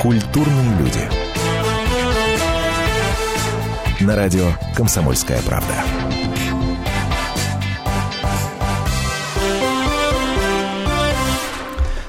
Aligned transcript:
Культурные 0.00 0.78
люди. 0.78 1.00
На 4.00 4.14
радио 4.14 4.46
«Комсомольская 4.76 5.40
правда». 5.42 5.74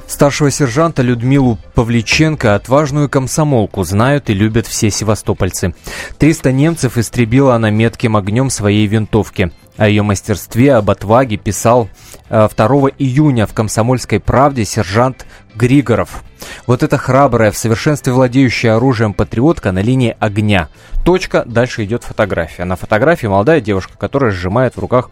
Старшего 0.05 0.51
сержанта 0.51 1.01
Людмилу 1.01 1.57
Павличенко, 1.73 2.53
отважную 2.53 3.09
комсомолку, 3.09 3.83
знают 3.83 4.29
и 4.29 4.33
любят 4.33 4.67
все 4.67 4.91
севастопольцы. 4.91 5.73
300 6.19 6.51
немцев 6.51 6.97
истребила 6.97 7.55
она 7.55 7.71
метким 7.71 8.17
огнем 8.17 8.51
своей 8.51 8.85
винтовки. 8.85 9.51
О 9.77 9.87
ее 9.87 10.03
мастерстве, 10.03 10.73
об 10.73 10.91
отваге 10.91 11.37
писал 11.37 11.89
2 12.29 12.49
э, 12.49 12.91
июня 12.99 13.47
в 13.47 13.53
«Комсомольской 13.53 14.19
правде» 14.19 14.65
сержант 14.65 15.25
Григоров. 15.59 16.23
Вот 16.67 16.83
эта 16.83 16.97
храбрая, 16.97 17.51
в 17.51 17.57
совершенстве 17.57 18.13
владеющая 18.13 18.75
оружием 18.75 19.13
патриотка 19.13 19.73
на 19.73 19.79
линии 19.79 20.15
огня. 20.19 20.69
Точка, 21.03 21.43
дальше 21.45 21.83
идет 21.85 22.03
фотография. 22.03 22.65
На 22.65 22.75
фотографии 22.75 23.27
молодая 23.27 23.61
девушка, 23.61 23.93
которая 23.97 24.31
сжимает 24.31 24.75
в 24.75 24.79
руках 24.79 25.09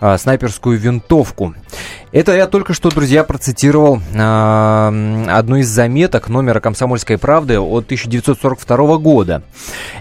э, 0.00 0.16
снайперскую 0.16 0.78
винтовку. 0.78 1.54
Это 2.12 2.34
я 2.34 2.46
только 2.46 2.74
что, 2.74 2.90
друзья, 2.90 3.24
процитировал 3.24 4.00
э, 4.12 5.26
одну 5.28 5.56
из 5.56 5.68
заметок 5.68 6.28
номера 6.28 6.60
«Комсомольской 6.60 7.18
правды» 7.18 7.58
от 7.58 7.84
1942 7.84 8.98
года. 8.98 9.42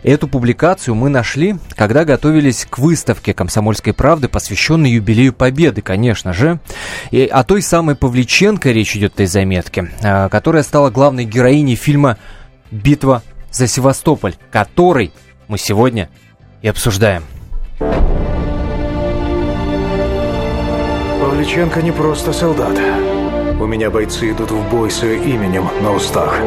Эту 0.04 0.28
публикацию 0.28 0.96
мы 0.96 1.10
нашли, 1.10 1.58
когда 1.76 2.06
готовились 2.06 2.66
к 2.70 2.78
выставке 2.80 3.34
«Комсомольской 3.34 3.94
правды», 3.94 4.28
посвященной 4.28 4.92
юбилею 4.92 5.34
Победы, 5.34 5.82
конечно 5.82 6.34
же. 6.34 6.60
И 7.12 7.26
о 7.26 7.44
той 7.44 7.62
самой 7.62 7.96
Павличенко 7.96 8.72
речь 8.72 8.96
идет 8.96 9.14
в 9.14 9.16
этой 9.16 9.28
заметке, 9.28 9.89
которая 10.02 10.64
стала 10.64 10.90
главной 10.90 11.26
героиней 11.26 11.76
фильма 11.76 12.18
«Битва 12.72 13.24
за 13.52 13.68
Севастополь», 13.68 14.36
который 14.52 15.12
мы 15.48 15.58
сегодня 15.58 16.10
и 16.62 16.68
обсуждаем. 16.68 17.24
Павличенко 21.20 21.82
не 21.82 21.92
просто 21.92 22.34
солдат. 22.34 22.78
У 23.60 23.66
меня 23.66 23.90
бойцы 23.90 24.32
идут 24.32 24.52
в 24.52 24.70
бой 24.70 24.90
с 24.92 25.04
именем 25.04 25.68
на 25.82 25.92
устах. 25.92 26.40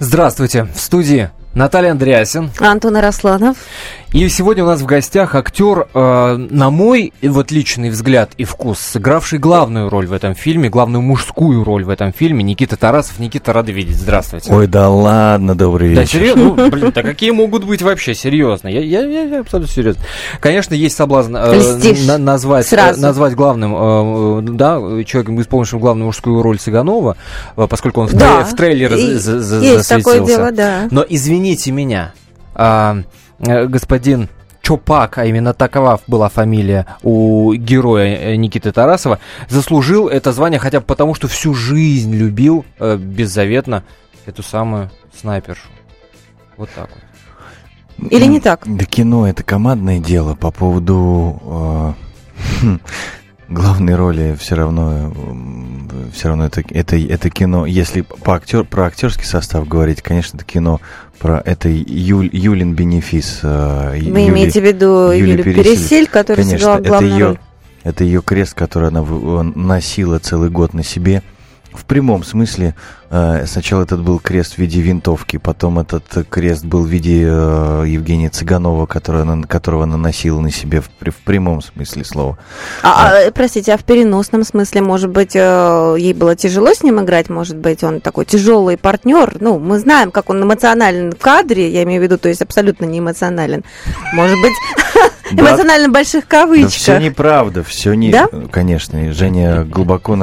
Здравствуйте, 0.00 0.64
в 0.64 0.78
студии 0.78 1.30
Наталья 1.58 1.90
Андреасин. 1.90 2.52
Антон 2.60 2.98
Арасланов. 2.98 3.56
И 4.12 4.26
сегодня 4.30 4.64
у 4.64 4.66
нас 4.66 4.80
в 4.80 4.86
гостях 4.86 5.34
актер, 5.34 5.86
э, 5.92 6.36
на 6.36 6.70
мой 6.70 7.12
вот 7.20 7.50
личный 7.50 7.90
взгляд 7.90 8.30
и 8.38 8.44
вкус, 8.44 8.78
сыгравший 8.78 9.38
главную 9.38 9.90
роль 9.90 10.06
в 10.06 10.14
этом 10.14 10.34
фильме, 10.34 10.70
главную 10.70 11.02
мужскую 11.02 11.62
роль 11.62 11.84
в 11.84 11.90
этом 11.90 12.14
фильме, 12.14 12.42
Никита 12.42 12.78
Тарасов. 12.78 13.18
Никита, 13.18 13.52
рады 13.52 13.72
видеть. 13.72 13.96
Здравствуйте. 13.96 14.50
Ой, 14.50 14.66
да 14.66 14.88
ладно, 14.88 15.54
добрый 15.54 15.88
вечер. 15.90 16.00
Да, 16.00 16.06
серьезно? 16.06 16.42
Ну, 16.42 16.70
блин, 16.70 16.92
да 16.94 17.02
какие 17.02 17.32
могут 17.32 17.64
быть 17.64 17.82
вообще, 17.82 18.14
серьезно? 18.14 18.68
Я, 18.68 18.80
я, 18.80 19.04
я, 19.04 19.22
я 19.24 19.40
абсолютно 19.40 19.70
серьезно. 19.70 20.02
Конечно, 20.40 20.72
есть 20.72 20.96
соблазн 20.96 21.36
э, 21.36 22.04
на, 22.06 22.16
назвать, 22.16 22.72
э, 22.72 22.94
назвать 22.96 23.34
главным, 23.34 23.74
э, 23.76 24.42
да, 24.52 24.78
человеком, 25.04 25.38
исполнившим 25.38 25.80
главную 25.80 26.06
мужскую 26.06 26.40
роль 26.40 26.58
Цыганова, 26.58 27.18
э, 27.58 27.66
поскольку 27.68 28.00
он 28.00 28.06
в, 28.06 28.14
да, 28.14 28.42
в 28.44 28.56
трейлере 28.56 28.98
и, 28.98 29.14
за, 29.16 29.40
за, 29.40 29.56
есть 29.56 29.86
засветился. 29.86 29.98
такое 29.98 30.26
дело, 30.26 30.50
да. 30.50 30.88
Но 30.90 31.04
извините 31.06 31.72
меня, 31.72 32.14
э, 32.54 32.58
Э, 32.58 33.02
господин 33.38 34.28
Чопак, 34.62 35.18
а 35.18 35.24
именно 35.24 35.54
такова 35.54 36.00
была 36.06 36.28
фамилия 36.28 36.86
у 37.02 37.54
героя 37.54 38.16
э, 38.16 38.36
Никиты 38.36 38.70
Тарасова, 38.70 39.18
заслужил 39.48 40.08
это 40.08 40.32
звание 40.32 40.58
хотя 40.58 40.80
бы 40.80 40.86
потому, 40.86 41.14
что 41.14 41.26
всю 41.26 41.54
жизнь 41.54 42.14
любил 42.14 42.66
э, 42.78 42.96
беззаветно 42.98 43.82
эту 44.26 44.42
самую 44.42 44.90
снайпершу. 45.18 45.68
Вот 46.58 46.68
так 46.74 46.90
вот. 46.90 48.10
Или 48.12 48.26
не 48.26 48.40
так? 48.40 48.60
Да 48.66 48.84
кино 48.84 49.26
это 49.26 49.42
командное 49.42 50.00
дело 50.00 50.34
по 50.34 50.50
поводу 50.50 51.96
э, 52.62 52.78
главной 53.48 53.94
роли 53.94 54.36
все 54.38 54.54
равно 54.54 55.14
все 56.12 56.28
равно 56.28 56.46
это, 56.46 56.62
это, 56.70 56.96
это 56.96 57.30
кино. 57.30 57.66
Если 57.66 58.02
по 58.02 58.34
актер, 58.34 58.64
про 58.64 58.86
актерский 58.86 59.24
состав 59.24 59.66
говорить, 59.66 60.02
конечно, 60.02 60.36
это 60.36 60.44
кино 60.44 60.80
про 61.18 61.42
это 61.44 61.68
Юль, 61.68 62.30
Юлин 62.32 62.74
бенефис. 62.74 63.40
Э, 63.42 63.90
Вы 63.92 64.20
Юли, 64.20 64.28
имеете 64.28 64.60
в 64.60 64.64
виду 64.64 65.10
Юлию 65.10 65.38
Юли 65.38 65.42
Пересель, 65.42 65.64
Пересель 65.64 66.06
которая 66.06 66.44
конечно, 66.44 66.58
сыграла 66.58 66.80
главную 66.80 67.12
это 67.12 67.18
ее, 67.18 67.26
роль? 67.26 67.38
Это 67.84 68.04
ее 68.04 68.22
крест, 68.22 68.54
который 68.54 68.88
она 68.88 69.02
носила 69.02 70.18
целый 70.18 70.50
год 70.50 70.74
на 70.74 70.82
себе. 70.82 71.22
В 71.78 71.84
прямом 71.84 72.24
смысле 72.24 72.74
Э, 73.10 73.46
сначала 73.46 73.84
этот 73.84 74.02
был 74.02 74.18
крест 74.18 74.54
в 74.54 74.58
виде 74.58 74.82
винтовки, 74.82 75.38
потом 75.38 75.78
этот 75.78 76.04
крест 76.28 76.64
был 76.64 76.82
в 76.82 76.88
виде 76.88 77.24
э, 77.26 77.84
Евгения 77.86 78.28
Цыганова, 78.28 78.84
которого, 78.86 79.42
которого 79.44 79.86
наносил 79.86 80.40
на 80.40 80.50
себе 80.50 80.82
в, 80.82 80.90
в 81.10 81.16
прямом 81.24 81.62
смысле 81.62 82.04
слова. 82.04 82.38
А, 82.82 83.12
а, 83.26 83.30
простите, 83.30 83.72
а 83.72 83.78
в 83.78 83.84
переносном 83.84 84.44
смысле, 84.44 84.82
может 84.82 85.08
быть, 85.10 85.34
э, 85.34 85.96
ей 85.98 86.12
было 86.12 86.36
тяжело 86.36 86.74
с 86.74 86.82
ним 86.82 87.00
играть? 87.00 87.30
Может 87.30 87.56
быть, 87.56 87.82
он 87.82 88.00
такой 88.00 88.26
тяжелый 88.26 88.76
партнер? 88.76 89.38
Ну, 89.40 89.58
мы 89.58 89.78
знаем, 89.78 90.10
как 90.10 90.28
он 90.28 90.42
эмоционален 90.42 91.12
в 91.12 91.18
кадре, 91.18 91.70
я 91.70 91.84
имею 91.84 92.02
в 92.02 92.04
виду, 92.04 92.18
то 92.18 92.28
есть 92.28 92.42
абсолютно 92.42 92.84
не 92.84 92.98
эмоционален. 92.98 93.64
Может 94.12 94.36
быть, 94.42 94.52
эмоционально 95.32 95.88
больших 95.88 96.26
кавычках. 96.26 96.72
все 96.72 96.98
неправда, 96.98 97.64
все 97.64 97.94
не... 97.94 98.10
Да? 98.10 98.28
Конечно, 98.50 99.12
Женя 99.12 99.64
глубоко 99.64 100.16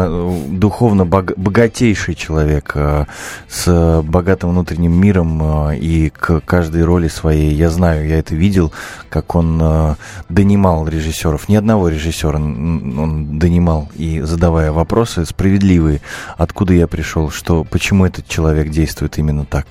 духовно 0.47 1.05
богатейший 1.05 2.15
человек 2.15 2.75
Э, 2.85 3.05
с 3.47 4.01
богатым 4.03 4.51
внутренним 4.51 4.93
миром 4.93 5.69
э, 5.69 5.77
и 5.77 6.09
к 6.09 6.41
каждой 6.41 6.83
роли 6.83 7.07
своей. 7.07 7.53
Я 7.53 7.69
знаю, 7.69 8.07
я 8.07 8.19
это 8.19 8.35
видел, 8.35 8.71
как 9.09 9.35
он 9.35 9.59
э, 9.61 9.95
донимал 10.29 10.87
режиссеров. 10.87 11.47
Ни 11.49 11.55
одного 11.55 11.89
режиссера 11.89 12.37
он 12.37 13.39
донимал 13.39 13.89
и 13.95 14.21
задавая 14.21 14.71
вопросы 14.71 15.25
справедливые, 15.25 16.01
откуда 16.37 16.73
я 16.73 16.87
пришел, 16.87 17.29
что, 17.29 17.63
почему 17.63 18.05
этот 18.05 18.27
человек 18.27 18.69
действует 18.69 19.17
именно 19.17 19.45
так. 19.45 19.67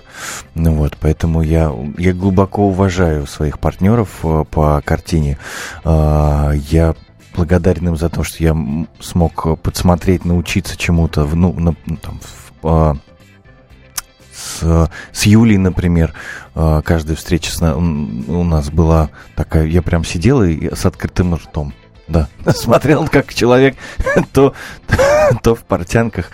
Ну 0.54 0.72
вот, 0.74 0.96
поэтому 1.00 1.42
я, 1.42 1.72
я 1.98 2.12
глубоко 2.12 2.66
уважаю 2.68 3.26
своих 3.26 3.58
партнеров 3.58 4.08
по 4.50 4.82
картине. 4.84 5.23
Я 5.84 6.94
благодарен 7.34 7.88
им 7.88 7.96
за 7.96 8.08
то, 8.08 8.22
что 8.22 8.42
я 8.42 8.56
смог 9.00 9.60
подсмотреть, 9.60 10.24
научиться 10.24 10.76
чему-то 10.76 11.24
ну, 11.26 11.52
на, 11.52 11.74
ну, 11.86 11.96
там, 11.96 12.20
а, 12.62 12.96
с, 14.32 14.88
с 15.12 15.26
Юлей, 15.26 15.58
например, 15.58 16.14
а, 16.54 16.82
каждая 16.82 17.16
встреча 17.16 17.50
с, 17.50 17.62
у 17.62 18.44
нас 18.44 18.70
была 18.70 19.10
такая, 19.34 19.66
я 19.66 19.82
прям 19.82 20.04
сидел 20.04 20.42
и 20.42 20.74
с 20.74 20.86
открытым 20.86 21.34
ртом 21.34 21.74
да. 22.06 22.28
Смотрел, 22.52 23.06
как 23.08 23.32
человек 23.32 23.76
то, 24.32 24.54
то, 25.42 25.54
в 25.54 25.60
портянках, 25.60 26.30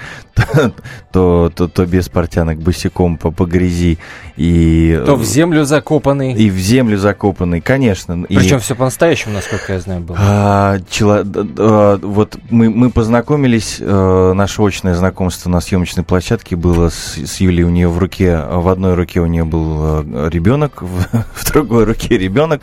то, 1.12 1.50
то, 1.54 1.68
то, 1.68 1.86
без 1.86 2.08
портянок 2.08 2.58
босиком 2.58 3.16
по, 3.16 3.30
по 3.30 3.44
грязи. 3.44 3.98
И, 4.36 5.00
то 5.06 5.16
в 5.16 5.24
землю 5.24 5.64
закопанный. 5.64 6.32
И 6.32 6.50
в 6.50 6.58
землю 6.58 6.98
закопанный, 6.98 7.60
конечно. 7.60 8.24
Причем 8.28 8.56
и, 8.56 8.60
все 8.60 8.74
по-настоящему, 8.74 9.34
насколько 9.34 9.74
я 9.74 9.80
знаю, 9.80 10.00
было. 10.00 10.18
А, 10.20 10.78
чело, 10.90 11.22
а, 11.24 11.98
вот 12.02 12.38
мы, 12.50 12.70
мы 12.70 12.90
познакомились, 12.90 13.78
а, 13.80 14.32
наше 14.32 14.62
очное 14.62 14.94
знакомство 14.94 15.50
на 15.50 15.60
съемочной 15.60 16.04
площадке 16.04 16.56
было 16.56 16.88
с, 16.88 17.16
с 17.16 17.40
Юлей. 17.40 17.64
У 17.64 17.70
нее 17.70 17.88
в 17.88 17.98
руке, 17.98 18.42
в 18.50 18.68
одной 18.68 18.94
руке 18.94 19.20
у 19.20 19.26
нее 19.26 19.44
был 19.44 19.76
а, 19.78 20.28
ребенок, 20.28 20.82
в, 20.82 21.06
в 21.34 21.52
другой 21.52 21.84
руке 21.84 22.18
ребенок. 22.18 22.62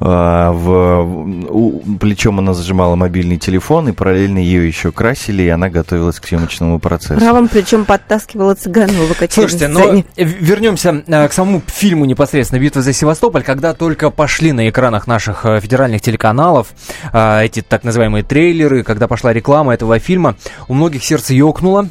А, 0.00 0.52
в, 0.52 1.50
у, 1.50 1.80
плечом 1.98 2.38
она 2.38 2.54
зажимала 2.54 2.96
мобильный 2.96 3.38
телефон, 3.38 3.88
и 3.88 3.92
параллельно 3.92 4.38
ее 4.38 4.66
еще 4.66 4.92
красили, 4.92 5.42
и 5.42 5.48
она 5.48 5.68
готовилась 5.68 6.20
к 6.20 6.26
съемочному 6.26 6.78
процессу. 6.78 7.20
Правым 7.20 7.48
плечом 7.48 7.84
подтаскивала 7.84 8.54
Цыганова 8.54 9.14
Слушайте, 9.30 9.68
но 9.68 9.92
ну, 9.92 10.04
вернемся 10.16 11.02
а, 11.08 11.28
к 11.28 11.32
самому 11.32 11.62
фильму 11.66 12.04
непосредственно 12.04 12.60
«Битва 12.60 12.82
за 12.82 12.92
Севастополь», 12.92 13.42
когда 13.42 13.74
только 13.74 14.10
пошли 14.10 14.52
на 14.52 14.68
экранах 14.68 15.06
наших 15.06 15.44
э, 15.44 15.60
федеральных 15.60 16.00
телеканалов 16.00 16.68
эти 17.12 17.62
так 17.62 17.84
называемые 17.84 18.22
трейлеры, 18.22 18.82
когда 18.82 19.08
пошла 19.08 19.32
реклама 19.32 19.74
этого 19.74 19.98
фильма, 19.98 20.36
у 20.68 20.74
многих 20.74 21.04
сердце 21.04 21.34
ёкнуло, 21.34 21.88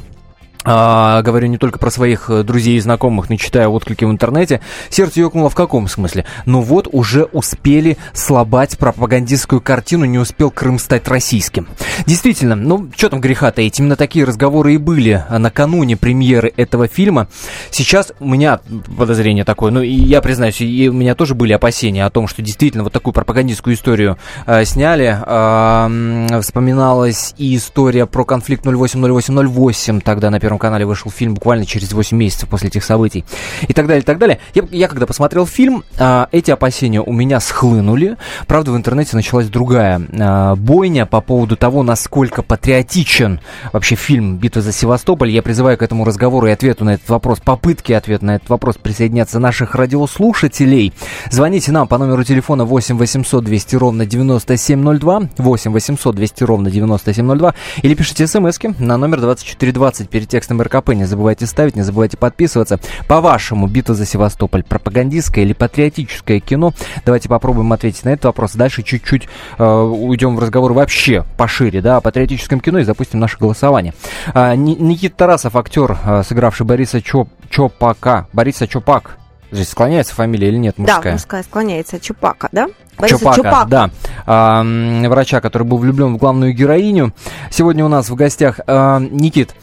а, 0.66 1.22
говорю 1.22 1.48
не 1.48 1.58
только 1.58 1.78
про 1.78 1.92
своих 1.92 2.30
э, 2.30 2.44
друзей 2.44 2.78
и 2.78 2.80
знакомых, 2.80 3.30
но 3.30 3.36
читая 3.36 3.68
отклики 3.68 4.04
в 4.04 4.10
интернете, 4.10 4.62
сердце 4.90 5.20
ёкнуло 5.20 5.50
в 5.50 5.56
каком 5.56 5.88
смысле? 5.88 6.26
Ну 6.46 6.62
вот 6.62 6.88
уже 6.92 7.26
успели 7.26 7.98
слабать 8.14 8.78
пропагандистскую 8.78 9.62
картину, 9.62 10.06
не 10.06 10.18
успел 10.18 10.50
Крым 10.50 10.80
стать 10.80 11.08
российским. 11.08 11.68
Действительно, 12.08 12.56
ну 12.56 12.90
что 12.96 13.10
там 13.10 13.22
греха 13.22 13.52
таить, 13.52 13.80
именно 13.80 13.96
такие 13.96 14.26
разговоры 14.26 14.74
и 14.74 14.78
были 14.78 15.24
накануне 15.30 15.98
премьеры 15.98 16.52
этого 16.58 16.88
фильма. 16.88 17.28
Сейчас 17.70 18.12
у 18.20 18.28
меня 18.28 18.60
подозрение 18.98 19.44
такое, 19.44 19.72
ну 19.72 19.82
и 19.82 19.92
я 19.92 20.22
признаюсь, 20.22 20.62
и 20.62 20.90
у 20.90 20.94
меня 20.94 21.14
тоже 21.14 21.36
были 21.36 21.54
опасения 21.54 22.06
о 22.06 22.10
том, 22.10 22.28
что 22.28 22.42
действительно 22.42 22.84
вот 22.84 22.94
такую 22.94 23.14
пропагандистскую 23.14 23.76
историю 23.76 24.18
э, 24.48 24.66
сняли. 24.66 25.16
Э, 25.26 26.42
вспоминалась 26.42 27.36
и 27.38 27.56
история 27.56 28.08
про 28.08 28.26
конфликт 28.26 28.66
080808 28.66 30.02
тогда 30.02 30.30
на 30.32 30.40
Первом 30.40 30.55
канале 30.58 30.86
вышел 30.86 31.12
фильм 31.12 31.34
буквально 31.34 31.66
через 31.66 31.94
8 31.94 32.18
месяцев 32.18 32.50
после 32.50 32.70
этих 32.70 32.84
событий. 32.84 33.26
И 33.68 33.74
так 33.74 33.88
далее, 33.88 34.02
и 34.02 34.06
так 34.06 34.18
далее. 34.18 34.40
Я, 34.54 34.64
я 34.72 34.88
когда 34.88 35.06
посмотрел 35.06 35.46
фильм, 35.46 35.84
э, 35.98 36.26
эти 36.32 36.52
опасения 36.52 37.02
у 37.02 37.14
меня 37.14 37.40
схлынули. 37.40 38.18
Правда, 38.48 38.72
в 38.72 38.78
интернете 38.78 39.16
началась 39.16 39.48
другая 39.48 40.00
э, 40.00 40.56
бойня 40.56 41.06
по 41.06 41.22
поводу 41.22 41.56
того, 41.58 41.84
насколько 41.84 42.42
патриотичен 42.42 43.40
вообще 43.74 43.96
фильм 43.96 44.38
«Битва 44.38 44.62
за 44.62 44.72
Севастополь». 44.72 45.30
Я 45.30 45.42
призываю 45.42 45.78
к 45.78 45.82
этому 45.82 46.06
разговору 46.06 46.48
и 46.48 46.52
ответу 46.52 46.86
на 46.86 46.96
этот 46.96 47.10
вопрос, 47.10 47.40
попытки 47.40 47.94
ответа 47.94 48.26
на 48.26 48.36
этот 48.36 48.50
вопрос 48.50 48.78
присоединяться 48.78 49.40
наших 49.40 49.76
радиослушателей. 49.76 50.94
Звоните 51.32 51.72
нам 51.72 51.88
по 51.88 51.98
номеру 51.98 52.24
телефона 52.24 52.66
8 52.66 52.98
800 52.98 53.44
200 53.44 53.76
ровно 53.76 54.06
9702, 54.06 55.30
8 55.38 55.72
800 55.72 56.16
200 56.16 56.44
ровно 56.44 56.72
9702, 56.72 57.54
или 57.82 57.94
пишите 57.94 58.28
смс 58.28 58.56
на 58.80 58.98
номер 58.98 59.22
2420 59.22 60.10
перед 60.10 60.30
текстом 60.30 60.45
РКП. 60.54 60.90
Не 60.90 61.06
забывайте 61.06 61.46
ставить, 61.46 61.76
не 61.76 61.82
забывайте 61.82 62.18
подписываться. 62.18 62.80
По-вашему, 63.08 63.68
битва 63.68 63.96
за 63.96 64.06
Севастополь 64.06 64.64
пропагандистское 64.64 65.44
или 65.44 65.54
патриотическое 65.54 66.40
кино? 66.40 66.74
Давайте 67.06 67.30
попробуем 67.30 67.72
ответить 67.74 68.04
на 68.06 68.10
этот 68.10 68.26
вопрос. 68.26 68.54
Дальше 68.54 68.84
чуть-чуть 68.84 69.28
э, 69.58 69.64
уйдем 69.64 70.36
в 70.36 70.40
разговор 70.40 70.74
вообще 70.74 71.26
пошире, 71.38 71.82
да, 71.82 71.98
о 71.98 72.02
патриотическом 72.02 72.60
кино 72.60 72.80
и 72.80 72.84
запустим 72.84 73.20
наше 73.20 73.38
голосование. 73.38 73.94
А, 74.34 74.56
Никита 74.56 75.16
Тарасов, 75.16 75.56
актер, 75.56 75.98
э, 76.04 76.24
сыгравший 76.24 76.66
Бориса 76.66 77.02
Чоп, 77.02 77.30
Чопака. 77.50 78.28
Бориса 78.34 78.68
Чопак. 78.68 79.18
Здесь 79.52 79.70
склоняется 79.70 80.14
фамилия 80.14 80.50
или 80.50 80.58
нет 80.58 80.78
мужская? 80.78 81.02
Да, 81.04 81.12
мужская 81.12 81.44
склоняется. 81.44 82.00
Чупака, 82.00 82.50
да? 82.52 82.68
Бориса 82.98 83.20
Чупака, 83.20 83.36
Чупака. 83.36 83.66
да. 83.68 83.90
А, 84.26 84.64
врача, 85.08 85.40
который 85.40 85.64
был 85.64 85.78
влюблен 85.78 86.16
в 86.16 86.18
главную 86.18 86.54
героиню. 86.54 87.14
Сегодня 87.52 87.86
у 87.86 87.88
нас 87.88 88.10
в 88.10 88.16
гостях 88.16 88.60
а, 88.68 89.00
Никит. 89.00 89.56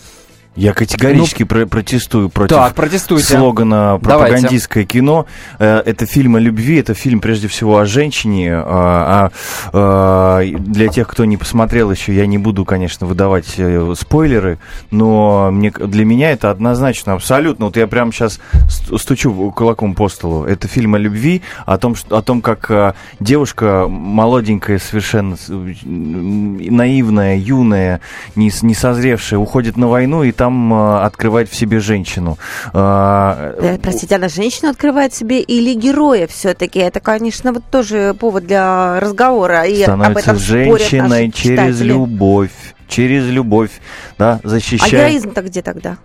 Я 0.54 0.74
категорически 0.74 1.44
ну, 1.44 1.46
про 1.46 1.66
протестую 1.66 2.28
против 2.28 2.54
так, 2.54 2.74
протестуйте. 2.74 3.24
слогана 3.38 3.98
«пропагандистское 4.02 4.82
Давайте. 4.82 4.98
кино». 4.98 5.26
Э, 5.58 5.78
это 5.78 6.04
фильм 6.04 6.36
о 6.36 6.40
любви, 6.40 6.76
это 6.76 6.92
фильм 6.92 7.20
прежде 7.20 7.48
всего 7.48 7.78
о 7.78 7.86
женщине. 7.86 8.52
А, 8.54 9.30
а, 9.32 9.32
а, 9.72 10.44
для 10.44 10.88
тех, 10.88 11.08
кто 11.08 11.24
не 11.24 11.38
посмотрел 11.38 11.90
еще, 11.90 12.14
я 12.14 12.26
не 12.26 12.36
буду, 12.36 12.66
конечно, 12.66 13.06
выдавать 13.06 13.54
э, 13.56 13.94
спойлеры, 13.98 14.58
но 14.90 15.50
мне, 15.50 15.70
для 15.70 16.04
меня 16.04 16.32
это 16.32 16.50
однозначно, 16.50 17.14
абсолютно. 17.14 17.66
Вот 17.66 17.78
я 17.78 17.86
прямо 17.86 18.12
сейчас 18.12 18.38
стучу 18.68 19.52
кулаком 19.52 19.94
по 19.94 20.10
столу. 20.10 20.44
Это 20.44 20.68
фильм 20.68 20.96
о 20.96 20.98
любви, 20.98 21.40
о 21.64 21.78
том, 21.78 21.94
что, 21.94 22.18
о 22.18 22.20
том 22.20 22.42
как 22.42 22.70
э, 22.70 22.92
девушка 23.20 23.86
молоденькая, 23.88 24.78
совершенно 24.78 25.38
наивная, 25.82 27.38
юная, 27.38 28.02
не, 28.36 28.52
не 28.60 28.74
созревшая, 28.74 29.38
уходит 29.40 29.78
на 29.78 29.88
войну 29.88 30.22
и 30.24 30.32
там 30.42 30.74
э, 30.74 31.04
открывает 31.04 31.48
в 31.48 31.54
себе 31.54 31.78
женщину. 31.78 32.36
Э, 32.74 33.54
э, 33.58 33.78
простите, 33.78 34.16
она 34.16 34.28
женщину 34.28 34.70
открывает 34.70 35.12
в 35.12 35.16
себе 35.16 35.40
или 35.40 35.72
героя 35.74 36.26
все-таки? 36.26 36.80
Это, 36.80 36.98
конечно, 36.98 37.52
вот 37.52 37.62
тоже 37.70 38.12
повод 38.18 38.46
для 38.46 38.98
разговора. 38.98 39.62
И 39.66 39.84
Становится 39.84 40.32
об 40.32 40.36
этом 40.36 40.38
женщиной 40.38 41.30
через 41.30 41.80
любовь. 41.80 42.50
Через 42.88 43.24
любовь, 43.26 43.70
да, 44.18 44.40
защищает. 44.42 44.92
А 44.92 44.96
героизм-то 44.96 45.42
где 45.42 45.62
тогда? 45.62 45.96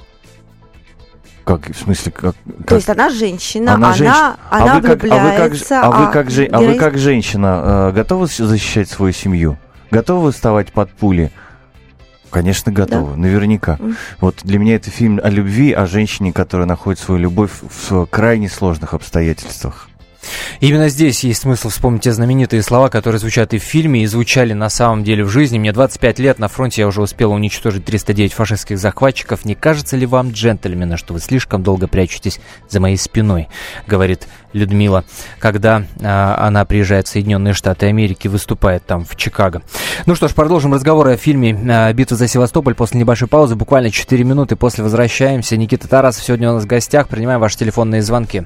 Как, 1.44 1.68
в 1.70 1.76
смысле, 1.76 2.12
как, 2.12 2.36
как? 2.60 2.68
То 2.68 2.76
есть 2.76 2.90
она 2.90 3.10
женщина, 3.10 3.74
она, 3.74 3.88
она, 3.88 3.96
женщина. 3.96 4.38
она 4.52 4.74
а 4.76 4.80
влюбляется. 4.82 5.82
А 5.82 5.90
вы 5.90 6.06
как, 6.06 6.06
а 6.06 6.06
вы 6.06 6.12
как, 6.14 6.30
же, 6.30 6.46
а 6.46 6.60
вы 6.60 6.76
как 6.76 6.98
женщина 7.00 7.90
э, 7.90 7.92
готовы 7.94 8.28
защищать 8.28 8.88
свою 8.88 9.14
семью? 9.14 9.58
Готовы 9.90 10.32
вставать 10.32 10.72
под 10.72 10.92
пули? 10.92 11.32
Конечно, 12.30 12.72
готовы, 12.72 13.12
да? 13.12 13.18
наверняка. 13.18 13.76
Mm. 13.76 13.96
Вот 14.20 14.42
для 14.44 14.60
меня 14.60 14.76
это 14.76 14.90
фильм 14.90 15.20
о 15.24 15.30
любви, 15.30 15.72
о 15.72 15.86
женщине, 15.86 16.34
которая 16.34 16.68
находит 16.68 17.00
свою 17.00 17.22
любовь 17.22 17.52
в 17.62 18.06
крайне 18.08 18.50
сложных 18.50 18.94
обстоятельствах. 18.94 19.90
Именно 20.60 20.90
здесь 20.90 21.24
есть 21.24 21.42
смысл 21.42 21.70
вспомнить 21.70 22.04
те 22.04 22.12
знаменитые 22.12 22.64
слова, 22.64 22.90
которые 22.90 23.20
звучат 23.20 23.54
и 23.54 23.60
в 23.60 23.64
фильме, 23.64 24.04
и 24.04 24.08
звучали 24.08 24.54
на 24.54 24.70
самом 24.70 25.04
деле 25.04 25.24
в 25.24 25.30
жизни. 25.30 25.60
Мне 25.60 25.72
25 25.72 26.20
лет, 26.20 26.40
на 26.40 26.48
фронте 26.48 26.82
я 26.82 26.88
уже 26.88 27.02
успел 27.02 27.32
уничтожить 27.32 27.86
309 27.86 28.34
фашистских 28.34 28.80
захватчиков. 28.80 29.46
Не 29.46 29.56
кажется 29.56 29.96
ли 29.98 30.06
вам, 30.06 30.32
джентльмены, 30.32 30.98
что 30.98 31.14
вы 31.14 31.20
слишком 31.20 31.64
долго 31.64 31.88
прячетесь 31.88 32.40
за 32.70 32.80
моей 32.80 32.98
спиной? 32.98 33.48
Говорит 33.86 34.28
Людмила, 34.54 35.04
когда 35.40 35.84
а, 36.02 36.38
она 36.48 36.66
приезжает 36.66 37.08
в 37.08 37.10
Соединенные 37.12 37.54
Штаты 37.54 37.88
Америки, 37.88 38.28
выступает 38.28 38.86
там 38.86 39.06
в 39.06 39.16
Чикаго. 39.16 39.62
Ну 40.06 40.16
что 40.16 40.28
ж, 40.28 40.34
продолжим 40.34 40.74
разговор 40.74 41.08
о 41.08 41.18
фильме 41.18 41.58
а, 41.70 41.94
«Битва 41.94 42.18
за 42.18 42.28
Севастополь» 42.28 42.74
после 42.74 43.00
небольшой 43.00 43.28
паузы. 43.28 43.56
Буквально 43.56 43.92
4 43.92 44.24
минуты 44.24 44.56
после 44.56 44.84
возвращаемся. 44.84 45.58
Никита 45.58 45.88
Тарасов 45.88 46.24
сегодня 46.24 46.50
у 46.50 46.56
нас 46.56 46.64
в 46.64 46.68
гостях. 46.68 47.08
Принимаем 47.08 47.40
ваши 47.40 47.58
телефонные 47.58 48.02
звонки. 48.02 48.46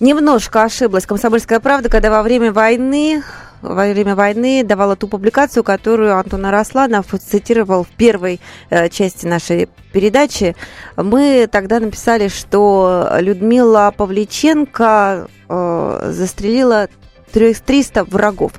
Немножко 0.00 0.62
ошиблась 0.62 1.06
«Комсомольская 1.06 1.58
правда», 1.60 1.88
когда 1.88 2.10
во 2.10 2.22
время 2.22 2.52
войны 2.52 3.22
во 3.60 3.88
время 3.88 4.14
войны 4.14 4.62
давала 4.62 4.94
ту 4.94 5.08
публикацию, 5.08 5.64
которую 5.64 6.16
Антон 6.16 6.46
Арасланов 6.46 7.06
цитировал 7.18 7.82
в 7.82 7.88
первой 7.88 8.40
э, 8.70 8.88
части 8.88 9.26
нашей 9.26 9.68
передачи. 9.92 10.54
Мы 10.96 11.48
тогда 11.50 11.80
написали, 11.80 12.28
что 12.28 13.08
Людмила 13.18 13.92
Павличенко 13.96 15.28
э, 15.48 16.10
застрелила 16.12 16.88
300 17.32 18.04
врагов. 18.04 18.52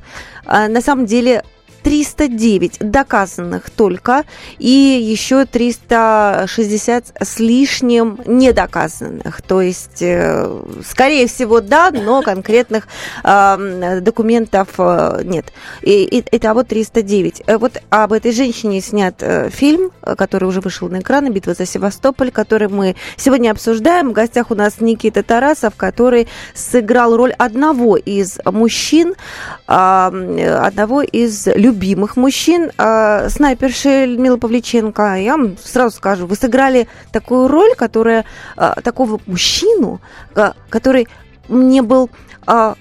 А 0.46 0.68
на 0.68 0.82
самом 0.82 1.06
деле 1.06 1.44
309 1.84 2.78
доказанных 2.80 3.70
только 3.70 4.24
и 4.58 4.70
еще 4.70 5.46
360 5.46 7.14
с 7.22 7.40
лишним 7.40 8.20
недоказанных. 8.26 9.42
То 9.42 9.62
есть, 9.62 10.02
э, 10.02 10.62
скорее 10.86 11.28
всего, 11.28 11.62
да, 11.62 11.92
но 11.92 12.22
конкретных 12.22 12.88
э, 13.24 14.00
документов 14.02 14.78
нет. 15.24 15.54
И, 15.82 16.04
и, 16.04 16.24
итого 16.32 16.64
309. 16.64 17.44
Э, 17.46 17.58
вот 17.58 17.78
об 17.90 18.14
этой 18.14 18.32
женщине 18.32 18.82
снят 18.82 19.16
э, 19.20 19.50
фильм, 19.50 19.92
который 20.18 20.46
уже 20.46 20.62
вышел 20.62 20.90
на 20.90 21.00
экраны 21.00 21.30
«Битва 21.30 21.54
за 21.54 21.66
Севастополь», 21.66 22.32
который 22.32 22.68
мы 22.68 22.96
сегодня 23.18 23.52
обсуждаем. 23.52 24.10
В 24.10 24.14
гостях 24.14 24.52
у 24.52 24.56
нас 24.56 24.82
Никита 24.82 25.24
Тарасов, 25.24 25.76
который 25.76 26.28
сыграл 26.54 27.16
роль 27.16 27.32
одного 27.34 27.98
из 27.98 28.40
мужчин, 28.46 29.16
одного 29.66 31.02
из 31.02 31.48
любимых 31.48 31.69
любимых 31.70 32.18
мужчин. 32.18 32.72
А, 32.78 33.30
снайперши 33.30 34.06
Людмила 34.06 34.38
Павличенко, 34.38 35.16
я 35.16 35.38
вам 35.38 35.58
сразу 35.58 35.96
скажу, 35.96 36.26
вы 36.26 36.36
сыграли 36.36 36.88
такую 37.12 37.48
роль, 37.48 37.76
которая 37.76 38.26
а, 38.58 38.82
такого 38.82 39.20
мужчину, 39.26 40.02
а, 40.36 40.54
который 40.70 41.08
мне 41.48 41.82
был 41.82 42.10
а, 42.46 42.76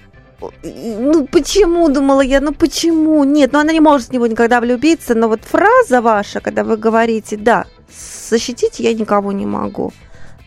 ну 0.63 1.27
почему, 1.27 1.89
думала 1.89 2.21
я, 2.21 2.39
ну 2.39 2.53
почему? 2.53 3.23
Нет, 3.23 3.51
ну 3.51 3.59
она 3.59 3.73
не 3.73 3.81
может 3.81 4.07
в 4.07 4.13
него 4.13 4.25
никогда 4.25 4.61
влюбиться, 4.61 5.13
но 5.13 5.27
вот 5.27 5.41
фраза 5.43 6.01
ваша, 6.01 6.39
когда 6.39 6.63
вы 6.63 6.77
говорите, 6.77 7.35
да, 7.35 7.65
защитить 8.29 8.79
я 8.79 8.93
никого 8.93 9.31
не 9.31 9.45
могу, 9.45 9.91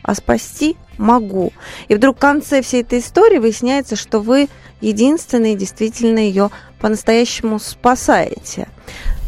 а 0.02 0.14
спасти 0.14 0.76
могу. 0.98 1.52
И 1.88 1.94
вдруг 1.94 2.16
в 2.16 2.20
конце 2.20 2.62
всей 2.62 2.82
этой 2.82 2.98
истории 3.00 3.38
выясняется, 3.38 3.96
что 3.96 4.20
вы 4.20 4.48
единственный 4.80 5.54
действительно 5.54 6.18
ее 6.18 6.50
по-настоящему 6.80 7.58
спасаете. 7.58 8.68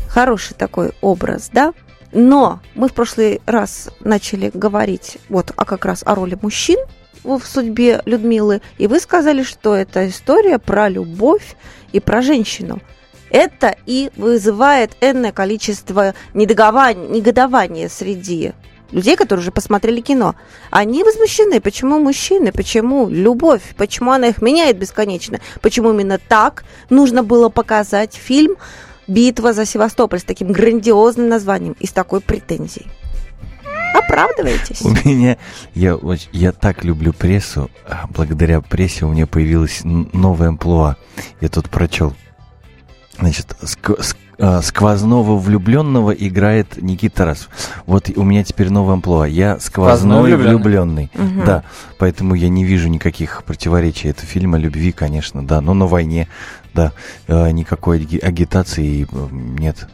Хороший 0.08 0.54
такой 0.54 0.92
образ, 1.00 1.50
да? 1.52 1.72
Но 2.12 2.60
мы 2.74 2.88
в 2.88 2.94
прошлый 2.94 3.40
раз 3.46 3.90
начали 4.00 4.50
говорить 4.54 5.18
вот 5.28 5.52
а 5.56 5.64
как 5.64 5.84
раз 5.84 6.02
о 6.06 6.14
роли 6.14 6.38
мужчин 6.40 6.78
в 7.24 7.40
судьбе 7.44 8.02
Людмилы, 8.04 8.60
и 8.78 8.86
вы 8.86 9.00
сказали, 9.00 9.42
что 9.42 9.74
это 9.74 10.08
история 10.08 10.58
про 10.58 10.88
любовь 10.88 11.56
и 11.92 11.98
про 11.98 12.22
женщину. 12.22 12.80
Это 13.30 13.74
и 13.86 14.10
вызывает 14.16 14.92
энное 15.00 15.32
количество 15.32 16.14
негодования 16.34 17.88
среди 17.88 18.52
людей, 18.90 19.16
которые 19.16 19.42
уже 19.42 19.50
посмотрели 19.50 20.00
кино. 20.00 20.34
Они 20.70 21.02
возмущены, 21.04 21.60
почему 21.60 21.98
мужчины, 21.98 22.52
почему 22.52 23.08
любовь, 23.08 23.62
почему 23.76 24.12
она 24.12 24.28
их 24.28 24.42
меняет 24.42 24.78
бесконечно, 24.78 25.40
почему 25.60 25.92
именно 25.92 26.18
так 26.18 26.64
нужно 26.90 27.22
было 27.22 27.48
показать 27.48 28.14
фильм 28.14 28.56
«Битва 29.06 29.52
за 29.52 29.66
Севастополь» 29.66 30.20
с 30.20 30.24
таким 30.24 30.52
грандиозным 30.52 31.28
названием 31.28 31.76
и 31.78 31.86
с 31.86 31.92
такой 31.92 32.20
претензией. 32.20 32.86
Оправдываетесь. 33.94 34.82
У 34.82 34.90
меня, 34.90 35.36
я, 35.74 35.98
я 36.32 36.52
так 36.52 36.82
люблю 36.84 37.12
прессу, 37.12 37.70
а 37.86 38.06
благодаря 38.08 38.60
прессе 38.60 39.04
у 39.04 39.08
меня 39.08 39.26
появилась 39.26 39.82
новая 39.84 40.48
амплуа. 40.48 40.96
Я 41.40 41.48
тут 41.48 41.70
прочел. 41.70 42.14
Значит, 43.18 43.56
а, 44.38 44.62
сквозного 44.62 45.38
влюбленного 45.38 46.10
играет 46.10 46.82
Никита 46.82 47.18
Тарасов. 47.18 47.48
Вот 47.86 48.10
у 48.16 48.22
меня 48.24 48.42
теперь 48.42 48.70
новая 48.70 48.94
амплуа. 48.94 49.24
Я 49.24 49.60
сквозной 49.60 50.36
влюбленный. 50.36 51.10
Угу. 51.14 51.44
Да, 51.46 51.64
поэтому 51.98 52.34
я 52.34 52.48
не 52.48 52.64
вижу 52.64 52.88
никаких 52.88 53.44
противоречий. 53.44 54.08
Это 54.08 54.26
фильм 54.26 54.54
о 54.54 54.58
любви, 54.58 54.92
конечно, 54.92 55.46
да, 55.46 55.60
но 55.60 55.74
на 55.74 55.86
войне, 55.86 56.28
да, 56.74 56.92
а, 57.28 57.50
никакой 57.50 57.98
агитации 58.22 59.06
нет. 59.30 59.88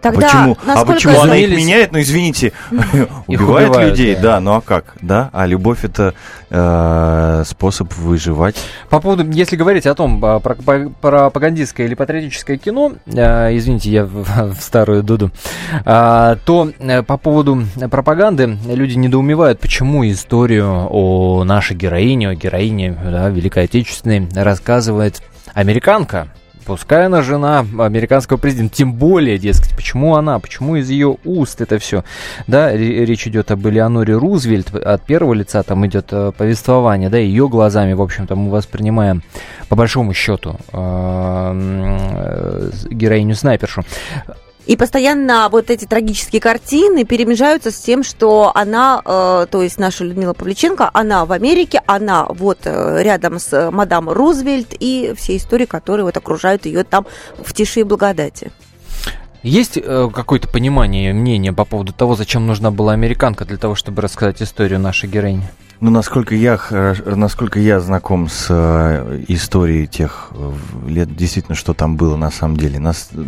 Тогда 0.00 0.26
почему? 0.26 0.56
А 0.66 0.84
почему 0.84 1.20
она 1.20 1.36
их 1.36 1.50
меняет? 1.50 1.92
Ну, 1.92 2.00
извините, 2.00 2.52
убивает 3.26 3.76
людей, 3.76 4.16
да. 4.16 4.40
ну 4.40 4.54
а 4.54 4.60
как, 4.60 4.94
да? 5.02 5.30
А 5.32 5.46
любовь 5.46 5.84
это 5.84 6.14
э, 6.48 7.42
способ 7.46 7.92
выживать. 7.94 8.56
По 8.88 9.00
поводу, 9.00 9.30
если 9.30 9.56
говорить 9.56 9.86
о 9.86 9.94
том, 9.94 10.24
а, 10.24 10.40
про 10.40 10.54
пропагандистское 10.54 11.86
или 11.86 11.94
патриотическое 11.94 12.56
кино, 12.56 12.92
э, 13.06 13.56
извините, 13.56 13.90
я 13.90 14.04
в, 14.06 14.54
старую 14.60 15.02
дуду, 15.02 15.30
а, 15.84 16.36
то 16.44 16.70
э, 16.78 17.02
по 17.02 17.16
поводу 17.18 17.64
пропаганды 17.90 18.58
люди 18.66 18.96
недоумевают, 18.96 19.60
почему 19.60 20.08
историю 20.08 20.88
о 20.90 21.44
нашей 21.44 21.76
героине, 21.76 22.30
о 22.30 22.34
героине 22.34 22.96
да, 23.02 23.28
Великой 23.28 23.64
Отечественной 23.64 24.28
рассказывает 24.34 25.22
американка, 25.54 26.28
Пускай 26.64 27.06
она 27.06 27.22
жена 27.22 27.60
американского 27.78 28.36
президента, 28.36 28.76
тем 28.76 28.92
более, 28.92 29.38
дескать, 29.38 29.74
почему 29.74 30.16
она, 30.16 30.38
почему 30.38 30.76
из 30.76 30.88
ее 30.90 31.16
уст 31.24 31.60
это 31.60 31.78
все. 31.78 32.04
Да, 32.46 32.72
речь 32.72 33.26
идет 33.26 33.50
об 33.50 33.66
Элеоноре 33.66 34.16
Рузвельт, 34.16 34.74
от 34.74 35.02
первого 35.02 35.34
лица 35.34 35.62
там 35.62 35.86
идет 35.86 36.08
э, 36.12 36.32
повествование, 36.36 37.08
да, 37.08 37.18
ее 37.18 37.48
глазами, 37.48 37.92
в 37.94 38.02
общем-то, 38.02 38.36
мы 38.36 38.50
воспринимаем, 38.50 39.22
по 39.68 39.76
большому 39.76 40.12
счету, 40.14 40.56
э, 40.72 42.70
героиню-снайпершу. 42.90 43.84
И 44.70 44.76
постоянно 44.76 45.48
вот 45.50 45.68
эти 45.68 45.84
трагические 45.84 46.40
картины 46.40 47.02
перемежаются 47.02 47.72
с 47.72 47.80
тем, 47.80 48.04
что 48.04 48.52
она, 48.54 49.02
э, 49.04 49.46
то 49.50 49.62
есть 49.62 49.80
наша 49.80 50.04
Людмила 50.04 50.32
Павличенко, 50.32 50.88
она 50.92 51.26
в 51.26 51.32
Америке, 51.32 51.82
она 51.86 52.24
вот 52.28 52.60
э, 52.66 53.02
рядом 53.02 53.40
с 53.40 53.72
мадам 53.72 54.08
Рузвельт 54.08 54.68
и 54.78 55.12
все 55.16 55.36
истории, 55.38 55.64
которые 55.64 56.04
вот 56.04 56.16
окружают 56.16 56.66
ее 56.66 56.84
там 56.84 57.04
в 57.36 57.52
тиши 57.52 57.80
и 57.80 57.82
благодати. 57.82 58.52
Есть 59.42 59.78
э, 59.78 60.10
какое-то 60.12 60.48
понимание, 60.48 61.12
мнение 61.14 61.52
по 61.52 61.64
поводу 61.64 61.92
того, 61.92 62.14
зачем 62.14 62.46
нужна 62.46 62.70
была 62.70 62.92
американка 62.92 63.44
для 63.44 63.56
того, 63.56 63.74
чтобы 63.74 64.02
рассказать 64.02 64.42
историю 64.42 64.80
нашей 64.80 65.08
героини? 65.08 65.48
Ну, 65.80 65.90
насколько 65.90 66.34
я, 66.34 66.60
насколько 67.06 67.58
я 67.58 67.80
знаком 67.80 68.28
с 68.28 68.48
э, 68.50 69.24
историей 69.28 69.86
тех 69.86 70.30
э, 70.32 70.52
лет, 70.86 71.16
действительно, 71.16 71.54
что 71.54 71.72
там 71.72 71.96
было 71.96 72.16
на 72.16 72.30
самом 72.30 72.58
деле. 72.58 72.78
Нас, 72.78 73.08
э, 73.14 73.24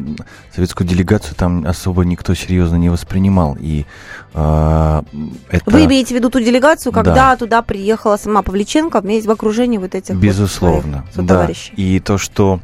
советскую 0.54 0.86
делегацию 0.86 1.34
там 1.34 1.66
особо 1.66 2.04
никто 2.04 2.34
серьезно 2.34 2.76
не 2.76 2.90
воспринимал. 2.90 3.56
И 3.58 3.86
э, 4.34 5.02
это... 5.48 5.70
Вы 5.70 5.86
имеете 5.86 6.14
в 6.14 6.18
виду 6.18 6.28
ту 6.28 6.40
делегацию, 6.40 6.92
когда 6.92 7.14
да. 7.14 7.36
туда 7.36 7.62
приехала 7.62 8.18
сама 8.18 8.42
Павличенко 8.42 9.00
вместе 9.00 9.30
в 9.30 9.32
окружении 9.32 9.78
вот 9.78 9.94
этих 9.94 10.14
Безусловно, 10.16 11.06
вот 11.14 11.24
да. 11.24 11.48
И 11.76 12.00
то, 12.00 12.18
что 12.18 12.60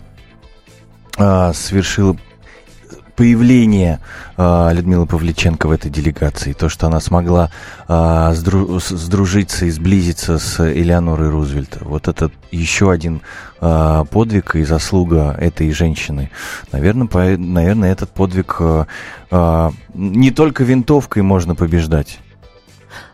э, 1.17 1.53
совершила 1.55 2.15
появление 3.19 3.99
э, 4.37 4.71
Людмилы 4.73 5.05
Павличенко 5.05 5.67
в 5.67 5.73
этой 5.73 5.91
делегации, 5.91 6.53
то, 6.53 6.69
что 6.69 6.87
она 6.87 7.01
смогла 7.01 7.51
э, 7.89 8.33
сдру 8.35 8.79
сдружиться 8.79 9.67
и 9.67 9.71
сблизиться 9.71 10.39
с 10.39 10.61
Элеонорой 10.61 11.29
Рузвельт, 11.29 11.79
вот 11.81 12.07
это 12.07 12.31
еще 12.53 12.93
один 12.93 13.23
э, 13.61 14.05
подвиг 14.09 14.55
и 14.55 14.63
заслуга 14.63 15.37
этой 15.37 15.73
женщины. 15.73 16.31
Наверное, 16.71 17.09
по, 17.09 17.19
наверное 17.37 17.91
этот 17.91 18.11
подвиг 18.11 18.59
э, 18.61 18.85
э, 19.33 19.71
не 19.95 20.31
только 20.31 20.63
винтовкой 20.63 21.25
можно 21.25 21.57
побеждать. 21.57 22.21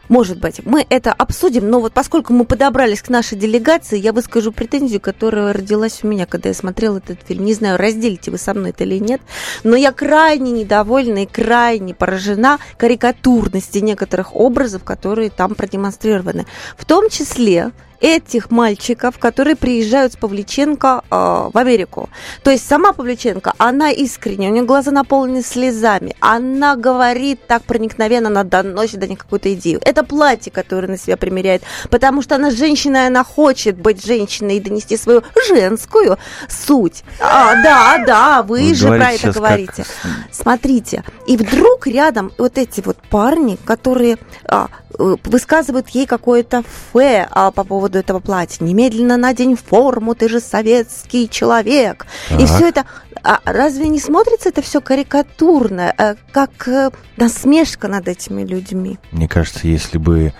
Может 0.08 0.38
быть, 0.38 0.64
мы 0.64 0.86
это 0.88 1.12
обсудим, 1.12 1.68
но 1.70 1.80
вот 1.80 1.92
поскольку 1.92 2.32
мы 2.32 2.44
подобрались 2.44 3.02
к 3.02 3.08
нашей 3.08 3.38
делегации, 3.38 3.98
я 3.98 4.12
выскажу 4.12 4.52
претензию, 4.52 5.00
которая 5.00 5.52
родилась 5.52 6.00
у 6.02 6.06
меня, 6.06 6.26
когда 6.26 6.50
я 6.50 6.54
смотрела 6.54 6.98
этот 6.98 7.20
фильм. 7.26 7.44
Не 7.44 7.54
знаю, 7.54 7.78
разделите 7.78 8.30
вы 8.30 8.38
со 8.38 8.54
мной 8.54 8.70
это 8.70 8.84
или 8.84 8.98
нет, 8.98 9.20
но 9.62 9.76
я 9.76 9.92
крайне 9.92 10.52
недовольна 10.52 11.24
и 11.24 11.26
крайне 11.26 11.94
поражена 11.94 12.58
карикатурности 12.76 13.78
некоторых 13.78 14.36
образов, 14.36 14.84
которые 14.84 15.30
там 15.30 15.54
продемонстрированы. 15.54 16.46
В 16.76 16.84
том 16.84 17.08
числе 17.08 17.72
этих 18.04 18.50
мальчиков, 18.50 19.18
которые 19.18 19.56
приезжают 19.56 20.12
с 20.12 20.16
Павличенко 20.16 21.04
э, 21.10 21.50
в 21.54 21.56
Америку. 21.56 22.10
То 22.42 22.50
есть 22.50 22.68
сама 22.68 22.92
Павличенко, 22.92 23.54
она 23.56 23.92
искренне, 23.92 24.50
у 24.50 24.52
нее 24.52 24.62
глаза 24.64 24.90
наполнены 24.90 25.42
слезами, 25.42 26.14
она 26.20 26.76
говорит 26.76 27.46
так 27.46 27.62
проникновенно, 27.62 28.28
она 28.28 28.44
доносит 28.44 29.00
до 29.00 29.08
них 29.08 29.20
какую-то 29.20 29.54
идею. 29.54 29.80
Это 29.82 30.04
платье, 30.04 30.52
которое 30.52 30.88
на 30.88 30.98
себя 30.98 31.16
примеряет, 31.16 31.62
потому 31.88 32.20
что 32.20 32.34
она 32.34 32.50
женщина, 32.50 33.04
и 33.04 33.06
она 33.06 33.24
хочет 33.24 33.78
быть 33.78 34.04
женщиной 34.04 34.58
и 34.58 34.60
донести 34.60 34.98
свою 34.98 35.22
женскую 35.48 36.18
суть. 36.46 37.04
А, 37.20 37.54
да, 37.62 38.04
да, 38.04 38.42
вы, 38.42 38.68
вы 38.68 38.74
же 38.74 38.88
про 38.88 39.12
это 39.12 39.32
говорите. 39.32 39.86
Как... 40.02 40.10
Смотрите, 40.30 41.04
и 41.26 41.38
вдруг 41.38 41.86
рядом 41.86 42.32
вот 42.36 42.58
эти 42.58 42.82
вот 42.82 42.98
парни, 43.08 43.58
которые 43.64 44.18
а, 44.44 44.68
Э, 44.98 45.16
высказывают 45.24 45.88
ей 45.90 46.06
какое-то 46.06 46.62
фе 46.92 47.26
а, 47.30 47.50
по 47.50 47.64
поводу 47.64 47.93
этого 47.96 48.20
платья. 48.20 48.64
Немедленно 48.64 49.16
надень 49.16 49.56
форму, 49.56 50.14
ты 50.14 50.28
же 50.28 50.40
советский 50.40 51.28
человек. 51.28 52.06
Так. 52.28 52.40
И 52.40 52.46
все 52.46 52.68
это... 52.68 52.84
А 53.22 53.40
разве 53.46 53.88
не 53.88 54.00
смотрится 54.00 54.50
это 54.50 54.60
все 54.60 54.82
карикатурно, 54.82 55.94
э, 55.96 56.14
как 56.30 56.68
э, 56.68 56.90
насмешка 57.16 57.88
над 57.88 58.06
этими 58.06 58.42
людьми? 58.44 58.98
Мне 59.12 59.28
кажется, 59.28 59.66
если 59.66 59.98
бы... 59.98 60.32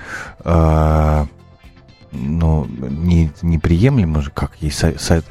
Э 0.45 1.27
ну, 2.15 2.67
не, 2.67 3.31
неприемлемо 3.43 4.23
же, 4.23 4.31
как 4.31 4.53
ей 4.61 4.71
сайт, 4.71 5.25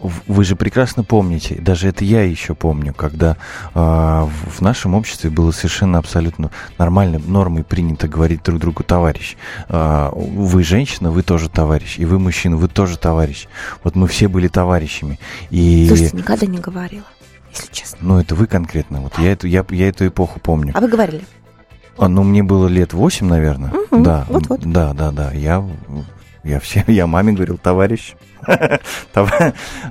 вы 0.00 0.44
же 0.44 0.56
прекрасно 0.56 1.04
помните, 1.04 1.56
даже 1.60 1.88
это 1.88 2.04
я 2.04 2.22
еще 2.22 2.54
помню, 2.54 2.94
когда 2.94 3.36
э, 3.74 3.78
в 3.78 4.60
нашем 4.60 4.94
обществе 4.94 5.30
было 5.30 5.50
совершенно 5.50 5.98
абсолютно 5.98 6.50
нормальной 6.78 7.18
нормой 7.18 7.64
принято 7.64 8.08
говорить 8.08 8.42
друг 8.42 8.60
другу 8.60 8.82
товарищ. 8.82 9.36
Э, 9.68 10.10
вы 10.12 10.62
женщина, 10.62 11.10
вы 11.10 11.22
тоже 11.22 11.48
товарищ, 11.48 11.98
и 11.98 12.04
вы 12.04 12.18
мужчина, 12.18 12.56
вы 12.56 12.68
тоже 12.68 12.98
товарищ. 12.98 13.46
Вот 13.84 13.94
мы 13.94 14.06
все 14.06 14.28
были 14.28 14.48
товарищами. 14.48 15.18
И... 15.50 15.86
Слушайте, 15.88 16.16
никогда 16.16 16.46
не 16.46 16.58
говорила, 16.58 17.06
если 17.50 17.72
честно. 17.72 17.98
Ну, 18.00 18.18
это 18.20 18.34
вы 18.34 18.46
конкретно. 18.46 19.00
Вот 19.00 19.18
я 19.18 19.32
эту, 19.32 19.46
я, 19.46 19.64
я 19.70 19.88
эту 19.88 20.06
эпоху 20.06 20.40
помню. 20.40 20.72
А 20.74 20.80
вы 20.80 20.88
говорили? 20.88 21.24
А, 21.98 22.08
ну, 22.08 22.22
мне 22.22 22.42
было 22.42 22.66
лет 22.66 22.94
восемь, 22.94 23.26
наверное. 23.26 23.70
Угу, 23.70 24.02
да, 24.02 24.24
вот-вот. 24.28 24.60
Да, 24.60 24.94
да, 24.94 25.10
да. 25.10 25.32
Я, 25.32 25.62
я, 26.44 26.58
все, 26.60 26.82
я 26.90 27.06
маме 27.06 27.32
говорил, 27.32 27.58
товарищ. 27.58 28.14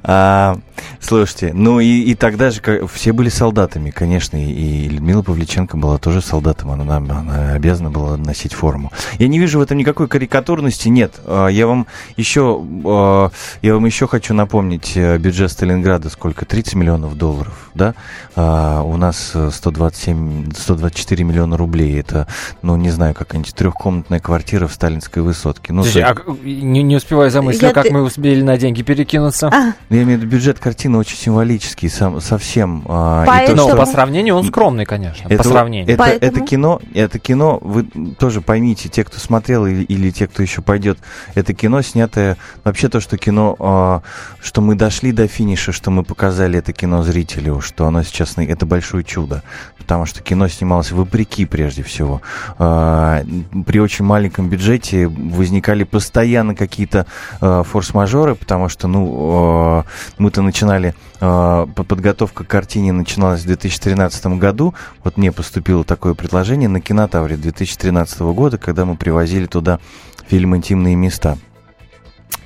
а, 0.04 0.58
слушайте, 1.00 1.52
ну 1.54 1.80
и, 1.80 2.14
тогда 2.16 2.52
же 2.52 2.62
все 2.88 3.14
были 3.14 3.30
солдатами, 3.30 3.90
конечно, 3.90 4.38
и, 4.38 4.90
Людмила 4.90 5.22
Павличенко 5.22 5.78
была 5.78 5.98
тоже 5.98 6.22
солдатом, 6.22 6.72
она, 6.72 7.54
обязана 7.54 7.90
была 7.92 8.18
носить 8.18 8.54
форму. 8.54 8.92
Я 9.18 9.28
не 9.28 9.40
вижу 9.40 9.60
в 9.60 9.62
этом 9.62 9.78
никакой 9.78 10.08
карикатурности, 10.08 10.90
нет. 10.90 11.14
А, 11.26 11.48
я 11.48 11.68
вам 11.68 11.88
еще, 12.18 12.64
а, 12.86 13.32
я 13.62 13.74
вам 13.74 13.86
еще 13.86 14.08
хочу 14.08 14.34
напомнить 14.34 14.94
э, 14.96 15.18
бюджет 15.18 15.52
Сталинграда 15.52 16.10
сколько? 16.10 16.46
30 16.46 16.76
миллионов 16.76 17.18
долларов, 17.18 17.70
да? 17.74 17.94
У 18.36 18.98
нас 18.98 19.34
127, 19.52 20.54
124 20.56 21.24
миллиона 21.24 21.58
рублей. 21.58 22.00
Это, 22.00 22.28
ну, 22.62 22.78
не 22.78 22.90
знаю, 22.90 23.14
какая-нибудь 23.14 23.54
трехкомнатная 23.54 24.20
квартира 24.20 24.68
в 24.68 24.74
сталинской 24.74 25.22
высотке. 25.22 25.74
Ну, 25.74 25.84
Слушайте, 25.84 26.08
а, 26.08 26.36
не, 26.44 26.84
не 26.84 26.96
успеваю 26.96 27.30
замыслить, 27.30 27.74
как 27.74 27.90
мы 27.92 28.04
успели 28.04 28.39
или 28.40 28.46
на 28.46 28.58
деньги 28.58 28.82
перекинуться. 28.82 29.48
А. 29.48 29.74
Я 29.90 30.04
имею 30.04 30.20
в 30.20 30.22
виду, 30.24 30.32
бюджет 30.32 30.60
картины 30.60 30.98
очень 30.98 31.18
символический, 31.18 31.90
сам, 31.90 32.22
совсем. 32.22 32.84
А, 32.88 33.26
Поэтому... 33.26 33.70
Но 33.70 33.76
по 33.78 33.86
сравнению 33.86 34.36
он 34.36 34.46
скромный, 34.46 34.86
конечно, 34.86 35.28
это, 35.28 35.44
по 35.44 35.50
сравнению. 35.50 35.94
Это, 35.94 35.98
Поэтому... 35.98 36.32
это 36.32 36.46
кино, 36.46 36.82
это 36.94 37.20
кино, 37.20 37.60
вы 37.62 37.84
тоже 38.18 38.42
поймите, 38.42 38.90
те, 38.90 39.04
кто 39.04 39.20
смотрел 39.20 39.66
или, 39.66 39.84
или 39.84 40.10
те, 40.12 40.28
кто 40.28 40.42
еще 40.42 40.62
пойдет, 40.62 40.98
это 41.36 41.54
кино, 41.54 41.82
снятое, 41.82 42.38
вообще 42.64 42.90
то, 42.90 43.00
что 43.00 43.18
кино, 43.18 43.56
а, 43.60 44.02
что 44.42 44.62
мы 44.62 44.76
дошли 44.76 45.12
до 45.12 45.28
финиша, 45.28 45.72
что 45.72 45.92
мы 45.92 46.04
показали 46.04 46.60
это 46.60 46.74
кино 46.74 47.04
зрителю, 47.04 47.62
что 47.62 47.86
оно 47.86 48.04
сейчас, 48.04 48.36
это 48.38 48.66
большое 48.66 49.04
чудо, 49.04 49.44
потому 49.78 50.06
что 50.06 50.22
кино 50.22 50.48
снималось 50.48 50.92
вопреки 50.92 51.46
прежде 51.46 51.84
всего. 51.84 52.22
А, 52.58 53.24
при 53.66 53.80
очень 53.80 54.06
маленьком 54.06 54.50
бюджете 54.50 55.08
возникали 55.08 55.84
постоянно 55.84 56.56
какие-то 56.56 57.06
а, 57.42 57.64
форс-мажоры, 57.64 58.29
потому 58.36 58.70
что, 58.70 58.88
ну, 58.88 59.84
мы-то 60.18 60.42
начинали, 60.42 60.96
подготовка 61.20 62.44
к 62.44 62.48
картине 62.48 62.92
начиналась 62.92 63.42
в 63.42 63.46
2013 63.46 64.26
году, 64.38 64.74
вот 65.04 65.18
мне 65.18 65.32
поступило 65.32 65.84
такое 65.84 66.14
предложение 66.14 66.70
на 66.70 66.82
кинотавре 66.82 67.38
2013 67.38 68.20
года, 68.20 68.58
когда 68.58 68.86
мы 68.86 68.96
привозили 68.96 69.46
туда 69.46 69.80
фильм 70.28 70.56
«Интимные 70.56 70.96
места». 70.96 71.38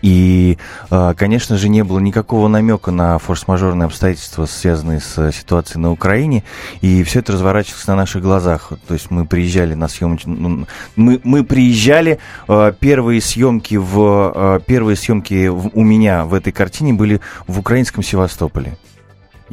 И, 0.04 0.58
а, 0.90 1.14
конечно 1.14 1.58
же, 1.58 1.70
не 1.70 1.84
было 1.84 1.98
никакого 1.98 2.50
намека 2.50 2.92
на 2.92 3.18
форс-мажорные 3.18 3.86
обстоятельства, 3.86 4.46
связанные 4.46 5.00
с 5.00 5.32
ситуацией 5.32 5.80
на 5.82 5.92
Украине. 5.92 6.44
И 6.82 7.04
все 7.04 7.20
это 7.20 7.32
разворачивалось 7.32 7.88
на 7.88 7.96
наших 7.96 8.22
глазах. 8.22 8.74
То 8.88 8.94
есть 8.94 9.10
мы 9.10 9.26
приезжали 9.26 9.74
на 9.74 9.88
съемки... 9.88 10.28
Ну, 10.28 10.68
мы, 10.98 11.22
мы 11.24 11.46
приезжали, 11.46 12.20
а, 12.50 12.74
первые 12.74 13.22
съемки, 13.22 13.76
в, 13.76 13.96
а, 13.98 14.60
первые 14.60 14.98
съемки 14.98 15.48
у 15.48 15.84
меня 15.84 16.26
в 16.26 16.34
этой 16.34 16.52
картине 16.52 16.94
были 16.94 17.22
в 17.48 17.58
украинском 17.60 18.04
Севастополе. 18.04 18.78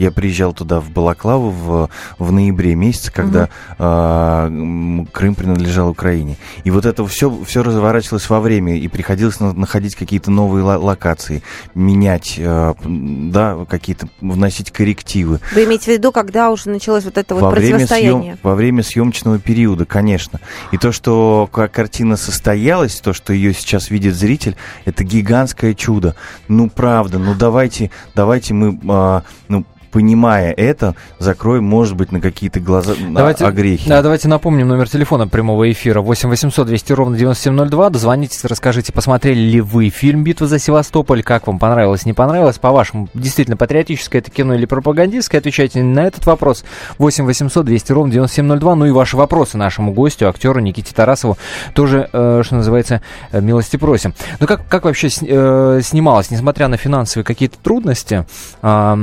Я 0.01 0.11
приезжал 0.11 0.55
туда 0.55 0.81
в 0.81 0.89
Балаклаву 0.89 1.51
в, 1.51 1.91
в 2.19 2.33
ноябре 2.33 2.75
месяце, 2.75 3.13
когда 3.13 3.51
угу. 3.79 3.81
э, 3.81 5.05
Крым 5.13 5.35
принадлежал 5.35 5.91
Украине. 5.91 6.39
И 6.65 6.71
вот 6.71 6.87
это 6.87 7.07
все, 7.07 7.31
все 7.45 7.63
разворачивалось 7.63 8.31
во 8.31 8.41
время, 8.41 8.79
и 8.79 8.89
приходилось 8.89 9.41
находить 9.41 9.97
какие-то 9.97 10.31
новые 10.31 10.65
локации, 10.65 11.43
менять, 11.75 12.37
э, 12.39 12.73
да, 12.83 13.67
какие-то, 13.69 14.09
вносить 14.23 14.71
коррективы. 14.71 15.39
Вы 15.55 15.65
имеете 15.65 15.91
в 15.91 15.95
виду, 15.99 16.13
когда 16.13 16.51
уже 16.51 16.71
началось 16.71 17.05
вот 17.05 17.19
это 17.19 17.35
вот 17.35 17.43
во 17.43 17.51
противостояние? 17.51 18.13
Время 18.13 18.23
съем, 18.23 18.39
во 18.43 18.55
время 18.55 18.83
съемочного 18.83 19.39
периода, 19.39 19.85
конечно. 19.85 20.41
И 20.73 20.79
то, 20.79 20.93
что 20.93 21.47
картина 21.53 22.17
состоялась, 22.17 22.99
то, 23.03 23.13
что 23.13 23.35
ее 23.35 23.53
сейчас 23.53 23.91
видит 23.91 24.15
зритель, 24.15 24.57
это 24.87 25.05
гигантское 25.05 25.75
чудо. 25.75 26.17
Ну, 26.49 26.71
правда, 26.71 27.19
ну 27.19 27.35
давайте, 27.35 27.91
давайте 28.15 28.55
мы, 28.55 28.81
э, 28.83 29.21
ну, 29.49 29.67
понимая 29.91 30.53
это, 30.53 30.95
закроем, 31.19 31.65
может 31.65 31.97
быть, 31.97 32.13
на 32.13 32.21
какие-то 32.21 32.61
глаза, 32.61 32.95
давайте, 33.11 33.45
огрехи. 33.45 33.89
Да, 33.89 34.03
давайте 34.03 34.29
напомним 34.29 34.69
номер 34.69 34.89
телефона 34.89 35.29
прямого 35.29 35.71
эфира 35.71 36.01
8 36.01 36.29
800 36.29 36.67
200 36.67 36.93
ровно 36.93 37.17
9702. 37.17 37.91
Дозвонитесь, 37.91 38.45
расскажите, 38.45 38.93
посмотрели 38.93 39.39
ли 39.39 39.61
вы 39.61 39.89
фильм 39.91 40.25
«Битва 40.25 40.47
за 40.47 40.59
Севастополь», 40.59 41.23
как 41.23 41.47
вам 41.47 41.59
понравилось, 41.59 42.07
не 42.07 42.13
понравилось, 42.13 42.59
по-вашему, 42.59 43.09
действительно 43.15 43.57
патриотическое 43.57 44.23
это 44.23 44.31
кино 44.31 44.55
или 44.55 44.67
пропагандистское, 44.67 45.41
отвечайте 45.41 45.83
на 45.83 46.01
этот 46.01 46.27
вопрос 46.27 46.65
8 46.99 47.25
800 47.25 47.65
200 47.67 47.93
ровно 47.93 48.13
9702. 48.13 48.75
Ну 48.75 48.87
и 48.87 48.91
ваши 48.91 49.17
вопросы 49.17 49.57
нашему 49.57 49.93
гостю, 49.93 50.29
актеру 50.29 50.61
Никите 50.61 50.95
Тарасову, 50.95 51.37
тоже, 51.75 52.09
э, 52.13 52.43
что 52.45 52.57
называется, 52.57 53.03
э, 53.33 53.41
милости 53.41 53.77
просим. 53.77 54.15
Ну 54.39 54.47
как, 54.47 54.67
как 54.69 54.85
вообще 54.85 55.09
э, 55.09 55.81
снималось, 55.83 56.31
несмотря 56.31 56.69
на 56.69 56.77
финансовые 56.77 57.25
какие-то 57.25 57.59
трудности, 57.59 58.25
Э, 58.63 58.95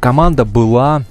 команда 0.00 0.44
была, 0.44 1.02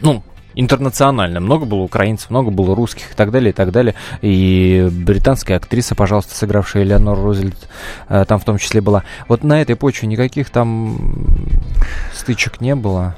ну, 0.00 0.22
интернационально. 0.56 1.38
Много 1.38 1.66
было 1.66 1.80
украинцев, 1.80 2.30
много 2.30 2.50
было 2.50 2.74
русских 2.74 3.12
и 3.12 3.14
так 3.14 3.30
далее, 3.30 3.50
и 3.50 3.52
так 3.52 3.70
далее. 3.70 3.94
И 4.22 4.88
британская 4.90 5.56
актриса, 5.56 5.94
пожалуйста, 5.94 6.34
сыгравшая 6.34 6.82
Элеонор 6.82 7.18
Рузвельт, 7.18 7.68
э, 8.08 8.24
там 8.26 8.40
в 8.40 8.44
том 8.44 8.58
числе 8.58 8.80
была. 8.80 9.04
Вот 9.28 9.44
на 9.44 9.60
этой 9.60 9.76
почве 9.76 10.08
никаких 10.08 10.50
там 10.50 10.98
стычек 12.14 12.60
не 12.60 12.74
было. 12.74 13.16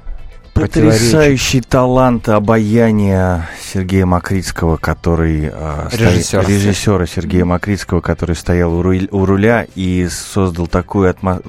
Потрясающий 0.52 1.60
талант 1.60 2.28
обаяния 2.28 3.48
Сергея 3.62 4.06
Макритского, 4.06 4.76
который... 4.76 5.50
Э, 5.52 5.88
режиссера. 5.92 6.42
Стоя, 6.42 6.56
режиссера 6.56 7.06
Сергея 7.06 7.44
Макритского, 7.44 8.00
который 8.00 8.34
стоял 8.34 8.74
у, 8.74 8.82
руля, 8.82 9.06
у 9.12 9.24
руля 9.24 9.66
и 9.76 10.08
создал 10.10 10.66
такую, 10.66 11.10
атмо, 11.10 11.40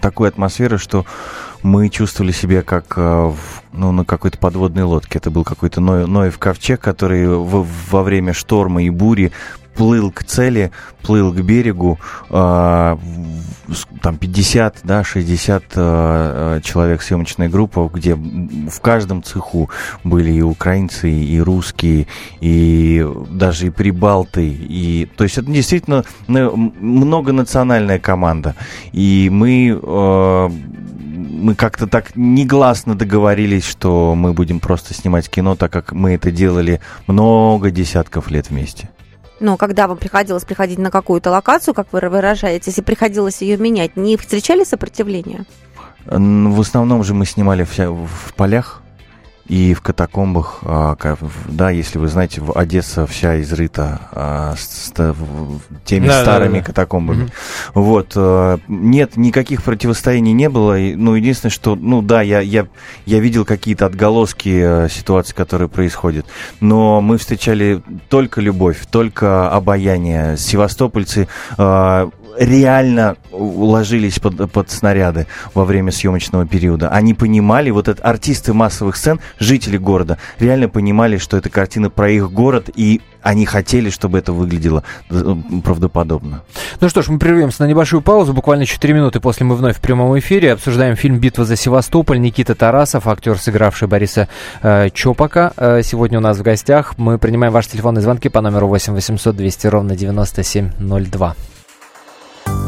такую 0.00 0.28
атмосферу, 0.28 0.78
что 0.78 1.04
мы 1.62 1.88
чувствовали 1.88 2.32
себя 2.32 2.62
как 2.62 2.94
э, 2.96 3.32
ну, 3.72 3.92
на 3.92 4.04
какой-то 4.04 4.38
подводной 4.38 4.84
лодке. 4.84 5.18
Это 5.18 5.30
был 5.30 5.44
какой-то 5.44 5.80
Ноев 5.80 6.38
ковчег, 6.38 6.80
который 6.80 7.26
во 7.28 8.02
время 8.02 8.32
шторма 8.32 8.82
и 8.82 8.90
бури 8.90 9.32
плыл 9.78 10.10
к 10.10 10.24
цели, 10.24 10.72
плыл 11.02 11.32
к 11.32 11.40
берегу, 11.40 12.00
э, 12.30 12.96
там 14.02 14.16
50, 14.18 14.80
да, 14.82 15.04
60 15.04 15.64
э, 15.76 16.60
человек 16.64 17.00
съемочная 17.00 17.48
группа, 17.48 17.88
где 17.94 18.16
в 18.16 18.80
каждом 18.80 19.22
цеху 19.22 19.70
были 20.02 20.32
и 20.32 20.42
украинцы, 20.42 21.10
и 21.10 21.40
русские, 21.40 22.08
и 22.40 23.06
даже 23.30 23.68
и 23.68 23.70
прибалты, 23.70 24.48
и, 24.48 25.08
то 25.16 25.22
есть 25.22 25.38
это 25.38 25.48
действительно 25.48 26.04
многонациональная 26.26 28.00
команда, 28.00 28.56
и 28.92 29.28
мы 29.30 29.78
э, 29.80 30.50
мы 31.38 31.54
как-то 31.54 31.86
так 31.86 32.16
негласно 32.16 32.94
договорились, 32.94 33.64
что 33.64 34.14
мы 34.14 34.32
будем 34.32 34.60
просто 34.60 34.94
снимать 34.94 35.28
кино, 35.28 35.56
так 35.56 35.72
как 35.72 35.92
мы 35.92 36.14
это 36.14 36.30
делали 36.30 36.80
много 37.06 37.70
десятков 37.70 38.30
лет 38.30 38.50
вместе. 38.50 38.90
Ну, 39.40 39.56
когда 39.56 39.86
вам 39.86 39.98
приходилось 39.98 40.44
приходить 40.44 40.78
на 40.78 40.90
какую-то 40.90 41.30
локацию, 41.30 41.72
как 41.72 41.92
вы 41.92 42.00
выражаетесь, 42.00 42.78
и 42.78 42.82
приходилось 42.82 43.40
ее 43.40 43.56
менять, 43.56 43.96
не 43.96 44.16
встречали 44.16 44.64
сопротивления? 44.64 45.44
В 46.06 46.60
основном 46.60 47.04
же 47.04 47.14
мы 47.14 47.24
снимали 47.24 47.64
в 47.64 48.34
полях, 48.34 48.82
и 49.48 49.72
в 49.72 49.80
катакомбах, 49.80 50.60
а, 50.62 50.96
да, 51.46 51.70
если 51.70 51.98
вы 51.98 52.08
знаете, 52.08 52.42
Одесса 52.54 53.06
вся 53.06 53.40
изрыта 53.40 54.00
а, 54.12 54.54
теми 55.84 56.06
да, 56.06 56.22
старыми 56.22 56.54
да, 56.54 56.58
да. 56.60 56.66
катакомбами. 56.66 57.24
Угу. 57.24 57.30
Вот. 57.74 58.12
А, 58.14 58.58
нет, 58.68 59.16
никаких 59.16 59.62
противостояний 59.62 60.32
не 60.32 60.50
было. 60.50 60.76
Ну, 60.76 61.14
единственное, 61.14 61.50
что, 61.50 61.76
ну 61.76 62.02
да, 62.02 62.20
я, 62.20 62.40
я, 62.40 62.66
я 63.06 63.20
видел 63.20 63.46
какие-то 63.46 63.86
отголоски 63.86 64.88
ситуации, 64.90 65.34
которые 65.34 65.68
происходят. 65.68 66.26
Но 66.60 67.00
мы 67.00 67.16
встречали 67.16 67.82
только 68.10 68.42
любовь, 68.42 68.78
только 68.90 69.50
обаяние. 69.50 70.36
Севастопольцы 70.36 71.26
реально 72.38 73.16
ложились 73.32 74.18
под, 74.18 74.50
под 74.50 74.70
снаряды 74.70 75.26
во 75.54 75.64
время 75.64 75.92
съемочного 75.92 76.46
периода. 76.46 76.88
Они 76.88 77.14
понимали, 77.14 77.70
вот 77.70 77.88
это 77.88 78.02
артисты 78.02 78.52
массовых 78.52 78.96
сцен, 78.96 79.20
жители 79.38 79.76
города, 79.76 80.18
реально 80.38 80.68
понимали, 80.68 81.18
что 81.18 81.36
это 81.36 81.50
картина 81.50 81.90
про 81.90 82.10
их 82.10 82.30
город, 82.30 82.70
и 82.74 83.00
они 83.22 83.46
хотели, 83.46 83.90
чтобы 83.90 84.18
это 84.18 84.32
выглядело 84.32 84.84
э, 85.10 85.34
правдоподобно. 85.64 86.42
Ну 86.80 86.88
что 86.88 87.02
ж, 87.02 87.08
мы 87.08 87.18
прервемся 87.18 87.62
на 87.64 87.68
небольшую 87.68 88.00
паузу. 88.00 88.32
Буквально 88.32 88.64
4 88.64 88.94
минуты 88.94 89.20
после 89.20 89.44
мы 89.44 89.56
вновь 89.56 89.76
в 89.76 89.80
прямом 89.80 90.18
эфире 90.18 90.52
обсуждаем 90.52 90.96
фильм 90.96 91.18
«Битва 91.18 91.44
за 91.44 91.56
Севастополь». 91.56 92.20
Никита 92.20 92.54
Тарасов, 92.54 93.06
актер, 93.06 93.36
сыгравший 93.38 93.88
Бориса 93.88 94.28
э, 94.62 94.88
Чопака. 94.90 95.52
Э, 95.56 95.82
сегодня 95.82 96.18
у 96.18 96.22
нас 96.22 96.38
в 96.38 96.42
гостях. 96.42 96.96
Мы 96.96 97.18
принимаем 97.18 97.52
ваши 97.52 97.70
телефонные 97.70 98.02
звонки 98.02 98.28
по 98.28 98.40
номеру 98.40 98.68
8 98.68 98.94
800 98.94 99.36
200 99.36 99.66
ровно 99.66 99.96
9702. 99.96 101.34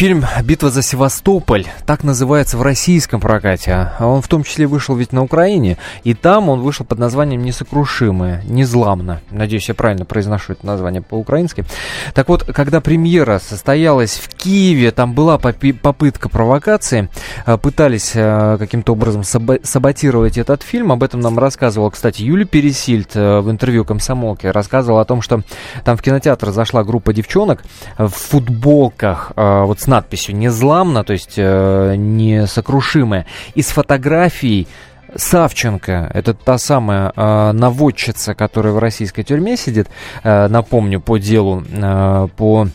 Фильм 0.00 0.24
«Битва 0.44 0.70
за 0.70 0.80
Севастополь» 0.80 1.66
так 1.84 2.04
называется 2.04 2.56
в 2.56 2.62
российском 2.62 3.20
прокате. 3.20 3.92
А 3.98 4.06
он 4.06 4.22
в 4.22 4.28
том 4.28 4.44
числе 4.44 4.66
вышел 4.66 4.96
ведь 4.96 5.12
на 5.12 5.22
Украине. 5.22 5.76
И 6.04 6.14
там 6.14 6.48
он 6.48 6.62
вышел 6.62 6.86
под 6.86 6.98
названием 6.98 7.44
«Несокрушимое», 7.44 8.42
«Незламно». 8.48 9.20
Надеюсь, 9.30 9.68
я 9.68 9.74
правильно 9.74 10.06
произношу 10.06 10.54
это 10.54 10.64
название 10.64 11.02
по-украински. 11.02 11.66
Так 12.14 12.30
вот, 12.30 12.44
когда 12.44 12.80
премьера 12.80 13.38
состоялась 13.40 14.12
в 14.12 14.34
Киеве, 14.34 14.90
там 14.90 15.12
была 15.12 15.36
попытка 15.36 16.30
провокации. 16.30 17.10
А, 17.44 17.58
пытались 17.58 18.12
а, 18.14 18.56
каким-то 18.56 18.94
образом 18.94 19.22
саботировать 19.22 20.38
этот 20.38 20.62
фильм. 20.62 20.92
Об 20.92 21.02
этом 21.02 21.20
нам 21.20 21.38
рассказывала, 21.38 21.90
кстати, 21.90 22.22
Юлия 22.22 22.46
Пересильд 22.46 23.14
в 23.14 23.50
интервью 23.50 23.84
«Комсомолке». 23.84 24.50
Рассказывала 24.50 25.02
о 25.02 25.04
том, 25.04 25.20
что 25.20 25.42
там 25.84 25.98
в 25.98 26.00
кинотеатр 26.00 26.52
зашла 26.52 26.84
группа 26.84 27.12
девчонок 27.12 27.62
в 27.98 28.08
футболках 28.08 29.32
вот 29.36 29.78
с 29.78 29.89
надписью 29.90 30.36
«Незламно», 30.36 31.04
то 31.04 31.12
есть 31.12 31.34
э, 31.36 31.94
несокрушимая, 31.96 33.26
и 33.54 33.60
с 33.60 33.68
фотографией 33.68 34.66
Савченко, 35.14 36.10
это 36.14 36.34
та 36.34 36.56
самая 36.58 37.12
э, 37.14 37.52
наводчица, 37.52 38.34
которая 38.34 38.72
в 38.72 38.78
российской 38.78 39.22
тюрьме 39.22 39.56
сидит, 39.56 39.88
э, 40.22 40.48
напомню, 40.48 41.00
по 41.00 41.18
делу, 41.18 41.64
э, 41.68 42.28
по 42.36 42.68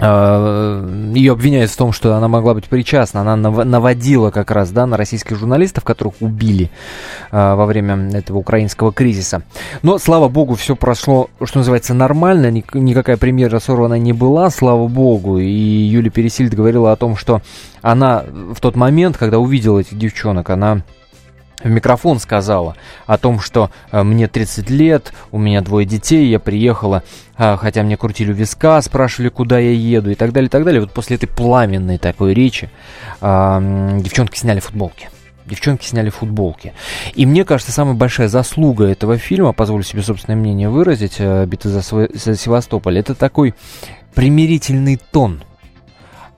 ее 0.00 1.32
обвиняют 1.32 1.70
в 1.72 1.76
том, 1.76 1.92
что 1.92 2.14
она 2.14 2.28
могла 2.28 2.54
быть 2.54 2.66
причастна, 2.66 3.22
она 3.22 3.36
наводила 3.36 4.30
как 4.30 4.52
раз 4.52 4.70
да, 4.70 4.86
на 4.86 4.96
российских 4.96 5.36
журналистов, 5.36 5.82
которых 5.82 6.14
убили 6.20 6.70
а, 7.32 7.56
во 7.56 7.66
время 7.66 8.08
этого 8.16 8.38
украинского 8.38 8.92
кризиса. 8.92 9.42
Но, 9.82 9.98
слава 9.98 10.28
богу, 10.28 10.54
все 10.54 10.76
прошло, 10.76 11.30
что 11.42 11.58
называется, 11.58 11.94
нормально, 11.94 12.50
никакая 12.50 13.16
премьера 13.16 13.58
сорвана 13.58 13.98
не 13.98 14.12
была, 14.12 14.50
слава 14.50 14.86
богу. 14.86 15.38
И 15.38 15.48
Юлия 15.48 16.10
Пересильд 16.10 16.54
говорила 16.54 16.92
о 16.92 16.96
том, 16.96 17.16
что 17.16 17.42
она 17.82 18.24
в 18.52 18.60
тот 18.60 18.76
момент, 18.76 19.16
когда 19.16 19.38
увидела 19.38 19.80
этих 19.80 19.98
девчонок, 19.98 20.50
она 20.50 20.82
в 21.62 21.68
микрофон 21.68 22.20
сказала 22.20 22.76
о 23.06 23.18
том, 23.18 23.40
что 23.40 23.70
э, 23.90 24.02
мне 24.02 24.28
30 24.28 24.70
лет, 24.70 25.12
у 25.32 25.38
меня 25.38 25.60
двое 25.60 25.86
детей, 25.86 26.28
я 26.28 26.38
приехала, 26.38 27.02
э, 27.36 27.56
хотя 27.56 27.82
мне 27.82 27.96
крутили 27.96 28.32
виска, 28.32 28.80
спрашивали, 28.80 29.28
куда 29.28 29.58
я 29.58 29.72
еду 29.72 30.10
и 30.10 30.14
так 30.14 30.32
далее, 30.32 30.46
и 30.46 30.50
так 30.50 30.64
далее. 30.64 30.80
Вот 30.80 30.92
после 30.92 31.16
этой 31.16 31.26
пламенной 31.26 31.98
такой 31.98 32.32
речи 32.32 32.70
э, 33.20 33.98
девчонки 34.00 34.38
сняли 34.38 34.60
футболки. 34.60 35.10
Девчонки 35.46 35.86
сняли 35.86 36.10
футболки. 36.10 36.74
И 37.14 37.24
мне 37.24 37.44
кажется, 37.44 37.72
самая 37.72 37.94
большая 37.94 38.28
заслуга 38.28 38.84
этого 38.84 39.16
фильма, 39.16 39.52
позволю 39.52 39.82
себе 39.82 40.02
собственное 40.02 40.36
мнение 40.36 40.68
выразить, 40.68 41.18
«Битва 41.18 41.70
за, 41.70 41.80
за 41.80 42.36
Севастополь», 42.36 42.98
это 42.98 43.14
такой 43.14 43.54
примирительный 44.14 45.00
тон– 45.10 45.42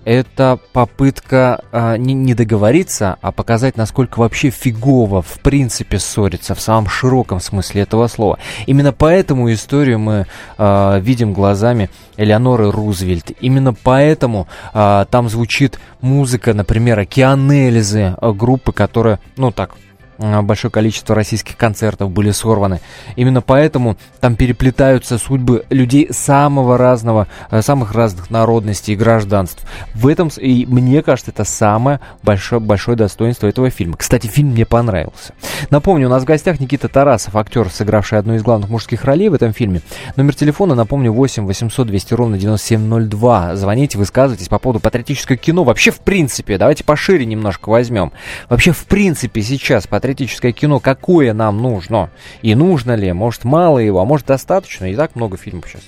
это 0.05 0.59
попытка 0.73 1.63
э, 1.73 1.97
не, 1.99 2.35
договориться, 2.35 3.17
а 3.21 3.33
показать, 3.33 3.77
насколько 3.77 4.19
вообще 4.19 4.51
фигово 4.51 5.23
в 5.23 5.41
принципе 5.41 5.99
ссориться 5.99 6.55
в 6.55 6.61
самом 6.61 6.89
широком 6.89 7.41
смысле 7.41 7.83
этого 7.83 8.07
слова. 8.07 8.39
Именно 8.67 8.93
поэтому 8.93 9.53
историю 9.53 9.99
мы 9.99 10.27
э, 10.59 11.01
видим 11.01 11.33
глазами 11.33 11.91
Элеоноры 12.17 12.71
Рузвельт. 12.71 13.31
Именно 13.41 13.75
поэтому 13.75 14.49
э, 14.73 15.05
там 15.11 15.29
звучит 15.29 15.79
музыка, 16.01 16.55
например, 16.55 16.99
Океан 16.99 17.51
Эльзы, 17.51 18.15
группы, 18.21 18.73
которая, 18.73 19.21
ну 19.37 19.51
так, 19.51 19.77
большое 20.21 20.71
количество 20.71 21.15
российских 21.15 21.57
концертов 21.57 22.11
были 22.11 22.31
сорваны. 22.31 22.81
Именно 23.17 23.41
поэтому 23.41 23.97
там 24.21 24.37
переплетаются 24.37 25.19
судьбы 25.19 25.65
людей 25.71 26.09
самого 26.11 26.77
разного, 26.77 27.27
э, 27.51 27.63
самых 27.63 27.93
разных 27.93 28.31
народностей 28.31 28.95
и 28.95 28.97
гражданств. 28.97 29.65
В 29.95 30.07
этом, 30.07 30.29
и 30.37 30.67
мне 30.67 31.03
кажется, 31.03 31.31
это 31.31 31.45
самое 31.45 32.01
большое, 32.23 32.61
большое 32.61 32.97
достоинство 32.97 33.47
этого 33.47 33.71
фильма. 33.71 33.97
Кстати, 33.97 34.27
фильм 34.27 34.51
мне 34.51 34.67
понравился. 34.67 35.33
Напомню, 35.71 36.07
у 36.07 36.11
нас 36.11 36.23
в 36.23 36.27
гостях 36.27 36.61
Никита 36.61 36.89
Тарасов, 36.89 37.37
актер, 37.37 37.71
сыгравший 37.71 38.19
одну 38.19 38.35
из 38.35 38.43
главных 38.43 38.69
мужских 38.69 39.05
ролей 39.05 39.29
в 39.29 39.35
этом 39.35 39.53
фильме. 39.53 39.81
Номер 40.17 40.35
телефона, 40.35 40.75
напомню, 40.75 41.13
8 41.13 41.47
800 41.47 41.87
200 41.87 42.15
ровно 42.15 42.39
9702. 42.39 43.57
Звоните, 43.57 43.99
высказывайтесь 43.99 44.49
по 44.49 44.59
поводу 44.59 44.81
патриотического 44.81 45.37
кино. 45.37 45.65
Вообще, 45.65 45.91
в 45.91 46.01
принципе, 46.01 46.59
давайте 46.59 46.85
пошире 46.85 47.25
немножко 47.25 47.71
возьмем. 47.71 48.13
Вообще, 48.49 48.73
в 48.73 48.85
принципе, 48.85 49.43
сейчас 49.43 49.87
патриотическое 49.87 50.10
патриотическое 50.11 50.53
кино, 50.53 50.81
какое 50.81 51.33
нам 51.33 51.59
нужно, 51.59 52.11
и 52.43 52.55
нужно 52.55 52.95
ли, 52.97 53.13
может 53.13 53.45
мало 53.45 53.79
его, 53.79 54.01
а 54.01 54.05
может 54.05 54.27
достаточно, 54.27 54.91
и 54.91 54.97
так 54.97 55.15
много 55.15 55.37
фильмов 55.37 55.69
сейчас 55.69 55.83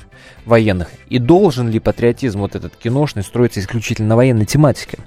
военных. 0.45 0.89
И 1.09 1.19
должен 1.19 1.69
ли 1.69 1.79
патриотизм 1.79 2.41
вот 2.41 2.55
этот 2.55 2.77
киношный 2.77 3.23
строиться 3.23 3.61
исключительно 3.61 4.09
на 4.09 4.17
военной 4.17 4.47
тематике? 4.47 4.99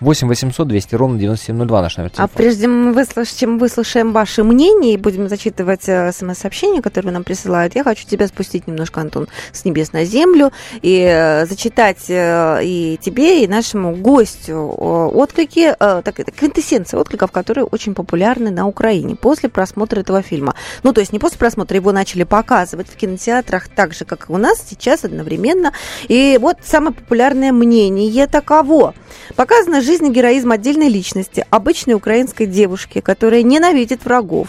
8 0.00 0.28
800 0.28 0.68
200 0.68 0.94
ровно 0.94 1.18
9702 1.18 1.82
наш 1.82 1.96
номер 1.96 2.08
а 2.08 2.10
телефона. 2.10 2.30
А 2.32 2.36
прежде 2.36 2.62
чем, 2.62 2.92
выслуш... 2.92 3.28
чем 3.30 3.58
выслушаем 3.58 4.12
ваши 4.12 4.44
мнения 4.44 4.94
и 4.94 4.96
будем 4.96 5.28
зачитывать 5.28 5.88
э, 5.88 6.12
смс-сообщения, 6.12 6.82
которые 6.82 7.08
вы 7.08 7.12
нам 7.12 7.24
присылают, 7.24 7.74
я 7.74 7.84
хочу 7.84 8.06
тебя 8.06 8.28
спустить 8.28 8.66
немножко, 8.66 9.00
Антон, 9.00 9.28
с 9.52 9.64
небес 9.64 9.92
на 9.92 10.04
землю 10.04 10.52
и 10.82 11.00
э, 11.00 11.46
зачитать 11.46 12.04
э, 12.08 12.60
и 12.62 12.98
тебе, 13.00 13.44
и 13.44 13.48
нашему 13.48 13.96
гостю 13.96 14.72
отклики, 14.78 15.74
так, 15.78 16.20
это 16.20 16.30
квинтэссенция 16.30 17.00
откликов, 17.00 17.32
которые 17.32 17.64
очень 17.64 17.94
популярны 17.94 18.50
на 18.50 18.66
Украине 18.66 19.16
после 19.16 19.48
просмотра 19.48 20.00
этого 20.00 20.22
фильма. 20.22 20.54
Ну, 20.82 20.92
то 20.92 21.00
есть 21.00 21.12
не 21.12 21.18
после 21.18 21.38
просмотра, 21.38 21.76
его 21.76 21.92
начали 21.92 22.22
показывать 22.24 22.88
в 22.88 22.96
кинотеатрах 22.96 23.68
так 23.68 23.94
же, 23.94 24.04
как 24.04 24.28
и 24.28 24.32
у 24.32 24.36
нас 24.36 24.57
сейчас 24.66 25.04
одновременно. 25.04 25.72
И 26.08 26.38
вот 26.40 26.58
самое 26.64 26.94
популярное 26.94 27.52
мнение 27.52 28.26
таково. 28.26 28.94
Показана 29.36 29.80
жизнь 29.80 30.06
и 30.06 30.10
героизм 30.10 30.52
отдельной 30.52 30.88
личности, 30.88 31.46
обычной 31.50 31.94
украинской 31.94 32.46
девушки, 32.46 33.00
которая 33.00 33.42
ненавидит 33.42 34.04
врагов, 34.04 34.48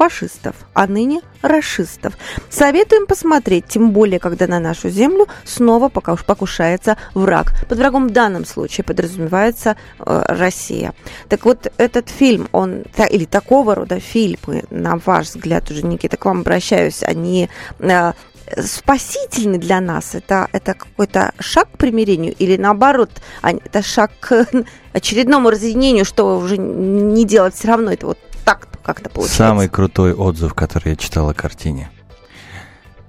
фашистов, 0.00 0.56
а 0.72 0.86
ныне 0.86 1.20
расистов. 1.42 2.16
Советуем 2.48 3.06
посмотреть, 3.06 3.66
тем 3.66 3.90
более, 3.90 4.18
когда 4.18 4.46
на 4.46 4.58
нашу 4.58 4.88
землю 4.88 5.26
снова 5.44 5.90
покушается 5.90 6.96
враг. 7.12 7.52
Под 7.68 7.78
врагом 7.78 8.08
в 8.08 8.10
данном 8.10 8.46
случае 8.46 8.84
подразумевается 8.84 9.76
э, 9.98 10.22
Россия. 10.28 10.94
Так 11.28 11.44
вот, 11.44 11.70
этот 11.76 12.08
фильм, 12.08 12.48
он, 12.52 12.84
или 13.10 13.26
такого 13.26 13.74
рода 13.74 14.00
фильмы, 14.00 14.64
на 14.70 14.96
ваш 15.04 15.26
взгляд, 15.26 15.70
уже, 15.70 15.84
Никита, 15.84 16.16
к 16.16 16.24
вам 16.24 16.40
обращаюсь, 16.40 17.02
они 17.02 17.50
э, 17.78 18.12
спасительный 18.58 19.58
для 19.58 19.80
нас? 19.80 20.14
Это, 20.14 20.48
это 20.52 20.74
какой-то 20.74 21.32
шаг 21.38 21.68
к 21.72 21.78
примирению 21.78 22.34
или 22.34 22.56
наоборот, 22.56 23.10
это 23.42 23.82
шаг 23.82 24.10
к 24.20 24.46
очередному 24.92 25.50
разъединению, 25.50 26.04
что 26.04 26.38
уже 26.38 26.58
не 26.58 27.24
делать 27.24 27.54
все 27.54 27.68
равно? 27.68 27.92
Это 27.92 28.06
вот 28.06 28.18
так 28.44 28.68
как-то 28.82 29.10
получается. 29.10 29.36
Самый 29.36 29.68
крутой 29.68 30.14
отзыв, 30.14 30.54
который 30.54 30.90
я 30.90 30.96
читал 30.96 31.28
о 31.28 31.34
картине. 31.34 31.90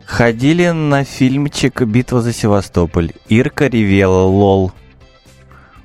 Ходили 0.06 0.70
на 0.70 1.06
фильмчик 1.06 1.82
«Битва 1.84 2.22
за 2.22 2.34
Севастополь». 2.34 3.14
Ирка 3.30 3.68
ревела, 3.68 4.24
лол. 4.24 4.74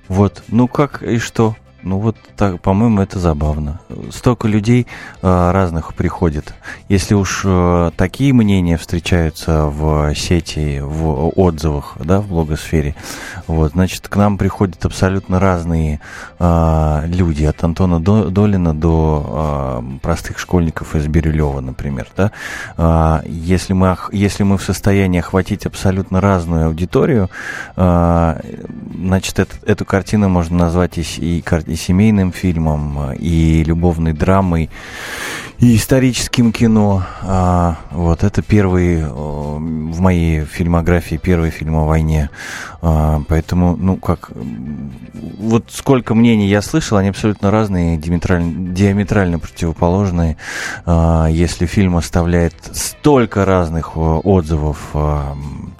Вот, 0.09 0.43
ну 0.49 0.67
как 0.67 1.03
и 1.03 1.19
что? 1.19 1.57
Ну 1.87 1.99
вот, 1.99 2.17
так, 2.37 2.61
по-моему, 2.61 3.01
это 3.01 3.21
забавно. 3.21 3.79
Столько 4.11 4.49
людей 4.49 4.89
э, 5.23 5.51
разных 5.53 5.95
приходит. 5.95 6.53
Если 6.89 7.15
уж 7.15 7.43
э, 7.45 7.93
такие 7.97 8.33
мнения 8.33 8.77
встречаются 8.77 9.67
в 9.67 10.13
сети, 10.17 10.81
в 10.83 11.29
отзывах, 11.37 11.97
да, 12.01 12.21
в 12.21 12.27
блогосфере, 12.27 12.97
вот, 13.47 13.71
значит, 13.71 14.09
к 14.09 14.17
нам 14.17 14.37
приходят 14.37 14.85
абсолютно 14.85 15.39
разные 15.39 16.01
э, 16.41 17.03
люди, 17.07 17.45
от 17.45 17.63
Антона 17.63 18.01
Долина 18.01 18.75
до 18.75 19.81
э, 19.85 19.99
простых 20.03 20.41
школьников 20.41 20.97
из 20.97 21.07
Бирюлева, 21.07 21.61
например, 21.61 22.09
да. 22.17 22.33
Э, 22.77 23.21
если 23.29 23.75
мы, 23.75 23.97
если 24.11 24.43
мы 24.43 24.59
в 24.59 24.63
состоянии 24.65 25.21
охватить 25.21 25.67
абсолютно 25.67 26.21
разную 26.21 26.67
аудиторию, 26.67 27.31
э, 27.77 28.41
значит, 28.93 29.39
это, 29.39 29.55
эту 29.65 29.85
картину 29.85 30.29
можно 30.29 30.57
назвать 30.57 30.99
и, 30.99 31.03
и, 31.19 31.43
семейным 31.77 32.33
фильмом, 32.33 33.13
и 33.13 33.63
любовной 33.65 34.13
драмой, 34.13 34.71
и 35.59 35.77
историческим 35.77 36.53
кино. 36.53 37.03
А, 37.23 37.79
вот 37.91 38.25
это 38.25 38.43
первый 38.43 39.05
в 39.07 40.01
моей 40.01 40.45
фильмографии 40.45 41.17
первый 41.17 41.51
фильм 41.51 41.77
о 41.77 41.87
войне. 41.87 42.31
А, 42.83 43.23
поэтому, 43.29 43.77
ну 43.77 43.97
как, 43.97 44.31
вот 45.39 45.65
сколько 45.71 46.15
мнений 46.15 46.49
я 46.49 46.61
слышал, 46.61 46.99
они 46.99 47.09
абсолютно 47.09 47.51
разные, 47.51 47.97
диаметрально, 47.97 48.75
диаметрально 48.75 49.39
противоположные. 49.39 50.37
А, 50.85 51.27
если 51.27 51.67
фильм 51.67 51.97
оставляет 51.97 52.55
столько 52.73 53.45
разных 53.45 53.97
отзывов, 53.97 54.91
а, 54.93 55.37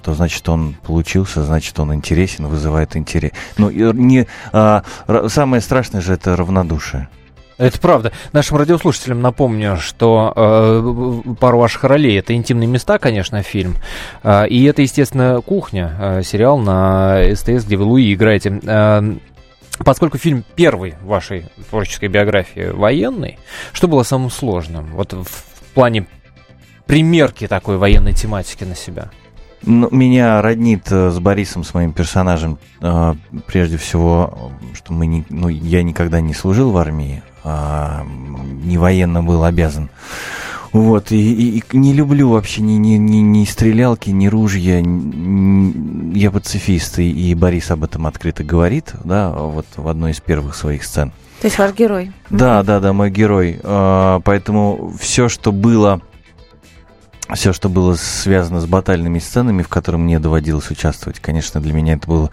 то 0.07 0.13
значит 0.13 0.47
он 0.47 0.73
получился, 0.85 1.43
значит 1.43 1.77
он 1.81 1.93
интересен, 1.93 2.47
вызывает 2.47 2.95
интерес. 2.95 3.31
Ну, 3.57 3.69
не, 3.69 4.25
а, 4.53 4.85
самое 5.27 5.61
страшное 5.61 5.99
же 5.99 6.13
это 6.13 6.37
равнодушие. 6.37 7.09
Это 7.57 7.77
правда. 7.81 8.13
Нашим 8.31 8.55
радиослушателям 8.55 9.21
напомню, 9.21 9.75
что 9.81 10.31
э, 10.33 11.33
пару 11.41 11.59
ваших 11.59 11.83
ролей 11.83 12.17
это 12.17 12.33
интимные 12.33 12.67
места, 12.67 12.99
конечно, 12.99 13.43
фильм. 13.43 13.75
Э, 14.23 14.47
и 14.47 14.63
это, 14.63 14.81
естественно, 14.81 15.41
кухня, 15.45 15.93
э, 15.99 16.21
сериал 16.23 16.57
на 16.57 17.21
СТС, 17.35 17.65
где 17.65 17.75
вы 17.75 17.83
Луи 17.83 18.13
играете. 18.13 18.61
Э, 18.63 19.01
Поскольку 19.79 20.17
фильм 20.17 20.45
первый 20.55 20.95
в 21.01 21.07
вашей 21.07 21.47
творческой 21.69 22.07
биографии 22.07 22.69
военный, 22.71 23.37
что 23.73 23.89
было 23.89 24.03
самым 24.03 24.29
сложным? 24.29 24.85
Вот 24.93 25.11
в 25.11 25.73
плане 25.73 26.07
примерки 26.85 27.45
такой 27.47 27.77
военной 27.77 28.13
тематики 28.13 28.63
на 28.63 28.73
себя. 28.73 29.11
Ну, 29.63 29.89
меня 29.91 30.41
роднит 30.41 30.83
э, 30.91 31.09
с 31.09 31.19
Борисом, 31.19 31.63
с 31.63 31.73
моим 31.73 31.91
персонажем, 31.91 32.59
э, 32.81 33.15
прежде 33.47 33.77
всего, 33.77 34.51
что 34.73 34.93
мы 34.93 35.07
не, 35.07 35.25
ну, 35.29 35.49
я 35.49 35.83
никогда 35.83 36.21
не 36.21 36.33
служил 36.33 36.71
в 36.71 36.77
армии, 36.77 37.23
а 37.43 38.05
не 38.63 38.77
военно 38.77 39.23
был 39.23 39.43
обязан. 39.43 39.89
Вот, 40.73 41.11
и, 41.11 41.57
и, 41.57 41.63
и 41.71 41.77
не 41.77 41.93
люблю 41.93 42.29
вообще 42.29 42.61
ни, 42.61 42.73
ни, 42.73 42.97
ни, 42.97 43.17
ни 43.17 43.45
стрелялки, 43.45 44.09
ни 44.09 44.27
ружья. 44.27 44.81
Ни, 44.81 46.17
я 46.17 46.29
пацифист, 46.29 46.99
и, 46.99 47.09
и 47.09 47.33
Борис 47.33 47.71
об 47.71 47.83
этом 47.83 48.05
открыто 48.05 48.43
говорит, 48.43 48.93
да, 49.03 49.31
вот 49.31 49.65
в 49.75 49.87
одной 49.87 50.11
из 50.11 50.19
первых 50.19 50.55
своих 50.55 50.83
сцен. 50.83 51.11
То 51.41 51.45
есть 51.45 51.57
ваш 51.57 51.73
герой? 51.73 52.11
Да, 52.29 52.63
да, 52.63 52.79
да, 52.79 52.93
мой 52.93 53.11
герой. 53.11 53.59
А, 53.63 54.19
поэтому 54.21 54.93
все, 54.99 55.29
что 55.29 55.51
было 55.51 56.01
все, 57.35 57.53
что 57.53 57.69
было 57.69 57.95
связано 57.95 58.61
с 58.61 58.65
батальными 58.65 59.19
сценами, 59.19 59.61
в 59.61 59.67
которых 59.67 59.99
мне 59.99 60.19
доводилось 60.19 60.69
участвовать, 60.69 61.19
конечно, 61.19 61.61
для 61.61 61.73
меня 61.73 61.93
это 61.93 62.07
было... 62.07 62.31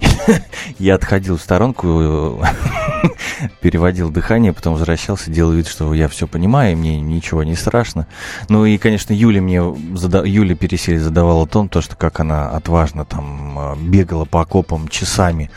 Я 0.78 0.94
отходил 0.94 1.36
в 1.36 1.40
сторонку, 1.40 1.86
переводил 3.60 4.10
дыхание, 4.10 4.52
потом 4.52 4.74
возвращался, 4.74 5.30
делал 5.30 5.52
вид, 5.52 5.66
что 5.66 5.92
я 5.94 6.08
все 6.08 6.26
понимаю, 6.26 6.76
мне 6.76 7.00
ничего 7.00 7.42
не 7.42 7.56
страшно. 7.56 8.06
Ну 8.48 8.64
и, 8.64 8.78
конечно, 8.78 9.12
Юля 9.12 9.40
мне... 9.40 9.62
Зада... 9.94 10.22
Юля 10.24 10.54
Пересели 10.54 10.98
задавала 10.98 11.46
тон, 11.46 11.68
то, 11.68 11.80
что 11.80 11.96
как 11.96 12.20
она 12.20 12.50
отважно 12.50 13.04
там 13.04 13.58
а, 13.58 13.76
бегала 13.76 14.24
по 14.24 14.40
окопам 14.40 14.88
часами 14.88 15.50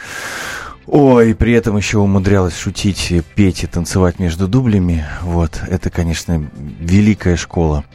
Ой, 0.94 1.34
при 1.34 1.54
этом 1.54 1.78
еще 1.78 2.00
умудрялась 2.00 2.58
шутить, 2.58 3.14
петь 3.34 3.64
и 3.64 3.68
танцевать 3.68 4.20
между 4.20 4.50
дублями. 4.50 5.06
Вот, 5.22 5.62
это, 5.70 5.90
конечно, 5.90 6.46
великая 6.54 7.38
школа. 7.38 7.86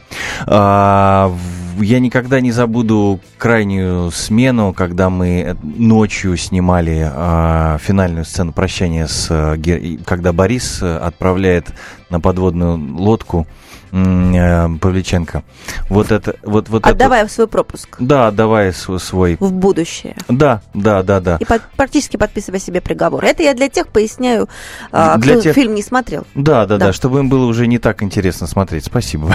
А, 0.47 1.31
я 1.81 1.99
никогда 1.99 2.41
не 2.41 2.51
забуду 2.51 3.19
крайнюю 3.37 4.11
смену, 4.11 4.73
когда 4.73 5.09
мы 5.09 5.57
ночью 5.61 6.37
снимали 6.37 7.09
а, 7.09 7.77
финальную 7.79 8.25
сцену 8.25 8.53
прощания 8.53 9.07
с... 9.07 9.57
Когда 10.05 10.33
Борис 10.33 10.81
отправляет 10.81 11.67
на 12.09 12.19
подводную 12.19 12.77
лодку 12.97 13.47
Э, 13.91 14.67
Павличенко. 14.81 15.43
Вот 15.89 16.11
это, 16.11 16.35
вот, 16.43 16.69
вот 16.69 16.85
отдавая 16.85 17.23
это... 17.23 17.31
свой 17.31 17.47
пропуск. 17.47 17.95
Да, 17.99 18.27
отдавая 18.27 18.71
свой... 18.71 19.37
В 19.39 19.53
будущее. 19.53 20.15
Да, 20.27 20.61
да, 20.73 21.03
да, 21.03 21.19
да. 21.19 21.37
И 21.39 21.45
под, 21.45 21.61
практически 21.75 22.17
подписывая 22.17 22.59
себе 22.59 22.81
приговор. 22.81 23.23
Это 23.23 23.43
я 23.43 23.53
для 23.53 23.69
тех 23.69 23.87
поясняю, 23.87 24.49
а, 24.91 25.17
для 25.17 25.33
кто 25.33 25.43
тех... 25.43 25.55
фильм 25.55 25.73
не 25.73 25.81
смотрел. 25.81 26.25
Да, 26.35 26.65
да, 26.65 26.77
да, 26.77 26.87
да, 26.87 26.93
чтобы 26.93 27.19
им 27.19 27.29
было 27.29 27.45
уже 27.45 27.67
не 27.67 27.79
так 27.79 28.03
интересно 28.03 28.47
смотреть. 28.47 28.85
Спасибо. 28.85 29.33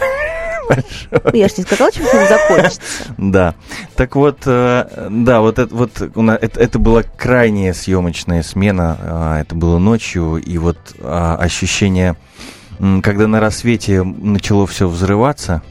Большое. 0.68 1.40
Я 1.40 1.48
же 1.48 1.54
не 1.58 1.62
сказала, 1.64 1.92
чем 1.92 2.04
фильм 2.06 2.28
закончится. 2.28 2.80
Да. 3.18 3.54
Так 3.96 4.16
вот, 4.16 4.38
э, 4.46 5.08
да, 5.10 5.40
вот 5.40 5.58
это, 5.58 5.74
вот 5.74 6.00
это, 6.00 6.60
это 6.60 6.78
была 6.78 7.02
крайняя 7.02 7.72
съемочная 7.72 8.42
смена. 8.42 8.96
А, 9.00 9.40
это 9.40 9.54
было 9.54 9.78
ночью, 9.78 10.36
и 10.36 10.58
вот 10.58 10.78
а, 11.00 11.36
ощущение 11.36 12.16
когда 13.02 13.28
на 13.28 13.38
рассвете 13.38 14.02
начало 14.02 14.66
все 14.66 14.88
взрываться, 14.88 15.62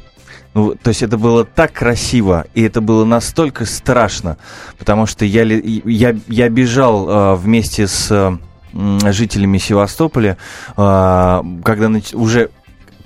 ну, 0.53 0.75
то 0.75 0.89
есть 0.89 1.01
это 1.01 1.17
было 1.17 1.45
так 1.45 1.73
красиво, 1.73 2.45
и 2.53 2.61
это 2.61 2.81
было 2.81 3.05
настолько 3.05 3.65
страшно, 3.65 4.37
потому 4.77 5.05
что 5.05 5.25
я, 5.25 5.43
я, 5.43 6.15
я 6.27 6.49
бежал 6.49 7.09
э, 7.09 7.35
вместе 7.35 7.87
с 7.87 8.07
э, 8.11 9.11
жителями 9.11 9.57
Севастополя, 9.57 10.37
э, 10.71 11.41
когда 11.63 11.85
нач- 11.87 12.15
уже 12.15 12.49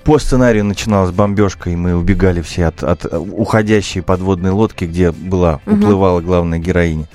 по 0.06 0.18
сценарию 0.18 0.64
начиналась 0.64 1.10
бомбежка, 1.10 1.68
и 1.68 1.76
мы 1.76 1.94
убегали 1.94 2.40
все 2.40 2.66
от, 2.66 2.82
от 2.82 3.04
уходящей 3.12 4.00
подводной 4.00 4.50
лодки, 4.50 4.86
где 4.86 5.12
была, 5.12 5.60
угу. 5.66 5.76
уплывала 5.76 6.20
главная 6.22 6.58
героиня. 6.58 7.06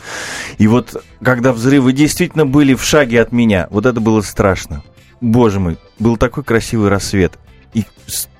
И 0.59 0.67
вот 0.67 1.03
когда 1.23 1.53
взрывы 1.53 1.93
действительно 1.93 2.45
были 2.45 2.75
в 2.75 2.83
шаге 2.83 3.21
от 3.21 3.31
меня, 3.31 3.67
вот 3.71 3.87
это 3.87 3.99
было 3.99 4.21
страшно 4.21 4.83
боже 5.21 5.59
мой, 5.59 5.77
был 5.99 6.17
такой 6.17 6.43
красивый 6.43 6.89
рассвет. 6.89 7.33
И, 7.73 7.85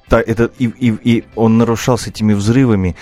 это, 0.10 0.52
и, 0.58 0.66
и, 0.66 0.98
и 1.04 1.24
он 1.36 1.58
нарушался 1.58 2.10
этими 2.10 2.34
взрывами. 2.34 2.96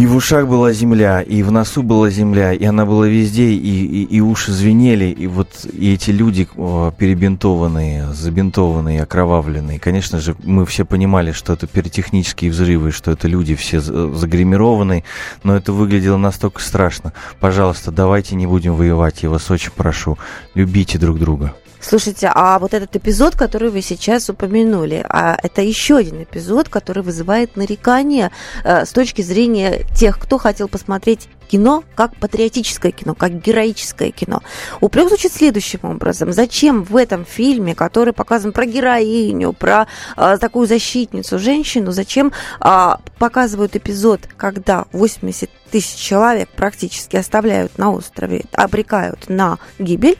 И 0.00 0.06
в 0.06 0.16
ушах 0.16 0.48
была 0.48 0.72
земля, 0.72 1.20
и 1.20 1.42
в 1.42 1.50
носу 1.52 1.82
была 1.82 2.08
земля, 2.08 2.54
и 2.54 2.64
она 2.64 2.86
была 2.86 3.06
везде, 3.06 3.50
и, 3.50 3.58
и, 3.58 4.04
и 4.04 4.20
уши 4.22 4.50
звенели, 4.50 5.04
и 5.04 5.26
вот 5.26 5.66
и 5.70 5.92
эти 5.92 6.10
люди 6.10 6.46
перебинтованные, 6.46 8.10
забинтованные, 8.14 9.02
окровавленные. 9.02 9.78
Конечно 9.78 10.18
же, 10.18 10.34
мы 10.42 10.64
все 10.64 10.86
понимали, 10.86 11.32
что 11.32 11.52
это 11.52 11.66
пиротехнические 11.66 12.50
взрывы, 12.50 12.92
что 12.92 13.10
это 13.10 13.28
люди 13.28 13.54
все 13.54 13.82
загримированные, 13.82 15.04
но 15.42 15.54
это 15.54 15.74
выглядело 15.74 16.16
настолько 16.16 16.62
страшно. 16.62 17.12
Пожалуйста, 17.38 17.90
давайте 17.90 18.36
не 18.36 18.46
будем 18.46 18.76
воевать, 18.76 19.22
я 19.22 19.28
вас 19.28 19.50
очень 19.50 19.72
прошу. 19.72 20.16
Любите 20.54 20.96
друг 20.98 21.18
друга. 21.18 21.52
Слушайте, 21.80 22.30
а 22.34 22.58
вот 22.58 22.74
этот 22.74 22.94
эпизод, 22.94 23.36
который 23.36 23.70
вы 23.70 23.80
сейчас 23.80 24.28
упомянули, 24.28 25.04
а 25.08 25.36
это 25.42 25.62
еще 25.62 25.96
один 25.96 26.22
эпизод, 26.22 26.68
который 26.68 27.02
вызывает 27.02 27.56
нарекания 27.56 28.30
э, 28.64 28.84
с 28.84 28.92
точки 28.92 29.22
зрения 29.22 29.86
тех, 29.96 30.18
кто 30.18 30.36
хотел 30.36 30.68
посмотреть 30.68 31.28
кино 31.50 31.82
как 31.94 32.14
патриотическое 32.16 32.92
кино, 32.92 33.14
как 33.14 33.40
героическое 33.40 34.10
кино. 34.10 34.42
Упрек 34.80 35.08
звучит 35.08 35.32
следующим 35.32 35.80
образом. 35.82 36.32
Зачем 36.32 36.84
в 36.84 36.96
этом 36.96 37.24
фильме, 37.24 37.74
который 37.74 38.12
показан 38.12 38.52
про 38.52 38.66
героиню, 38.66 39.52
про 39.52 39.86
э, 40.16 40.36
такую 40.38 40.68
защитницу, 40.68 41.38
женщину, 41.38 41.92
зачем 41.92 42.32
э, 42.60 42.90
показывают 43.18 43.74
эпизод, 43.74 44.28
когда 44.36 44.84
80 44.92 45.50
тысяч 45.70 45.98
человек 45.98 46.48
практически 46.50 47.16
оставляют 47.16 47.78
на 47.78 47.90
острове, 47.90 48.44
обрекают 48.52 49.28
на 49.28 49.58
гибель, 49.78 50.18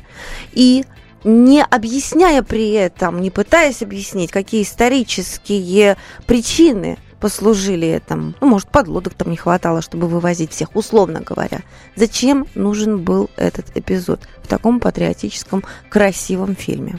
и 0.52 0.84
не 1.24 1.62
объясняя 1.62 2.42
при 2.42 2.72
этом, 2.72 3.20
не 3.20 3.30
пытаясь 3.30 3.82
объяснить, 3.82 4.30
какие 4.30 4.62
исторические 4.62 5.96
причины 6.26 6.98
послужили 7.20 7.86
этому. 7.86 8.34
Ну, 8.40 8.48
может, 8.48 8.68
подлодок 8.68 9.14
там 9.14 9.30
не 9.30 9.36
хватало, 9.36 9.82
чтобы 9.82 10.08
вывозить 10.08 10.52
всех, 10.52 10.74
условно 10.74 11.20
говоря. 11.20 11.60
Зачем 11.94 12.46
нужен 12.54 13.02
был 13.04 13.30
этот 13.36 13.76
эпизод 13.76 14.20
в 14.42 14.48
таком 14.48 14.80
патриотическом, 14.80 15.62
красивом 15.90 16.56
фильме? 16.56 16.98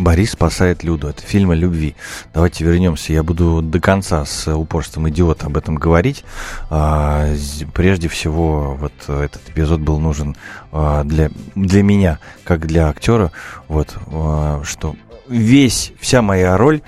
Борис 0.00 0.32
спасает 0.32 0.82
Люду. 0.82 1.08
Это 1.08 1.22
фильм 1.22 1.50
о 1.50 1.54
любви. 1.54 1.94
Давайте 2.32 2.64
вернемся. 2.64 3.12
Я 3.12 3.22
буду 3.22 3.62
до 3.62 3.80
конца 3.80 4.24
с 4.24 4.52
упорством 4.52 5.08
идиота 5.08 5.46
об 5.46 5.56
этом 5.56 5.76
говорить. 5.76 6.24
А, 6.70 7.34
прежде 7.74 8.08
всего, 8.08 8.76
вот 8.80 8.92
этот 9.08 9.42
эпизод 9.48 9.80
был 9.80 10.00
нужен 10.00 10.36
а, 10.72 11.04
для, 11.04 11.30
для 11.54 11.82
меня, 11.82 12.18
как 12.44 12.66
для 12.66 12.88
актера. 12.88 13.30
Вот, 13.68 13.94
а, 14.06 14.62
что 14.64 14.96
весь, 15.28 15.92
вся 16.00 16.22
моя 16.22 16.56
роль 16.56 16.80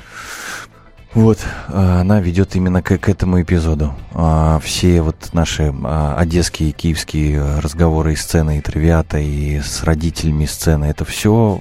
вот, 1.15 1.39
а, 1.69 2.01
она 2.01 2.21
ведет 2.21 2.57
именно 2.57 2.83
к, 2.83 2.97
к 2.97 3.09
этому 3.09 3.43
эпизоду. 3.43 3.95
А, 4.13 4.59
все 4.61 5.03
вот 5.03 5.17
наши 5.35 5.75
а, 5.85 6.17
одесские, 6.17 6.73
киевские 6.73 7.61
разговоры 7.61 8.15
и 8.15 8.17
сцены, 8.17 8.59
и 8.59 8.61
тривиата, 8.63 9.19
и 9.19 9.61
с 9.61 9.83
родителями 9.83 10.47
сцены, 10.47 10.87
это 10.87 11.05
все 11.05 11.61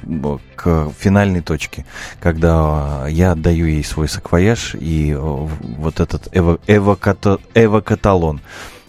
к 0.56 0.92
финальной 0.98 1.42
точке, 1.42 1.86
когда 2.22 3.06
я 3.10 3.34
отдаю 3.34 3.66
ей 3.66 3.84
свой 3.84 4.08
саквояж 4.08 4.76
и 4.80 5.14
вот 5.14 6.00
этот 6.00 6.30
эво, 6.32 6.60
эвоката, 6.68 7.40
эвокаталон. 7.54 8.40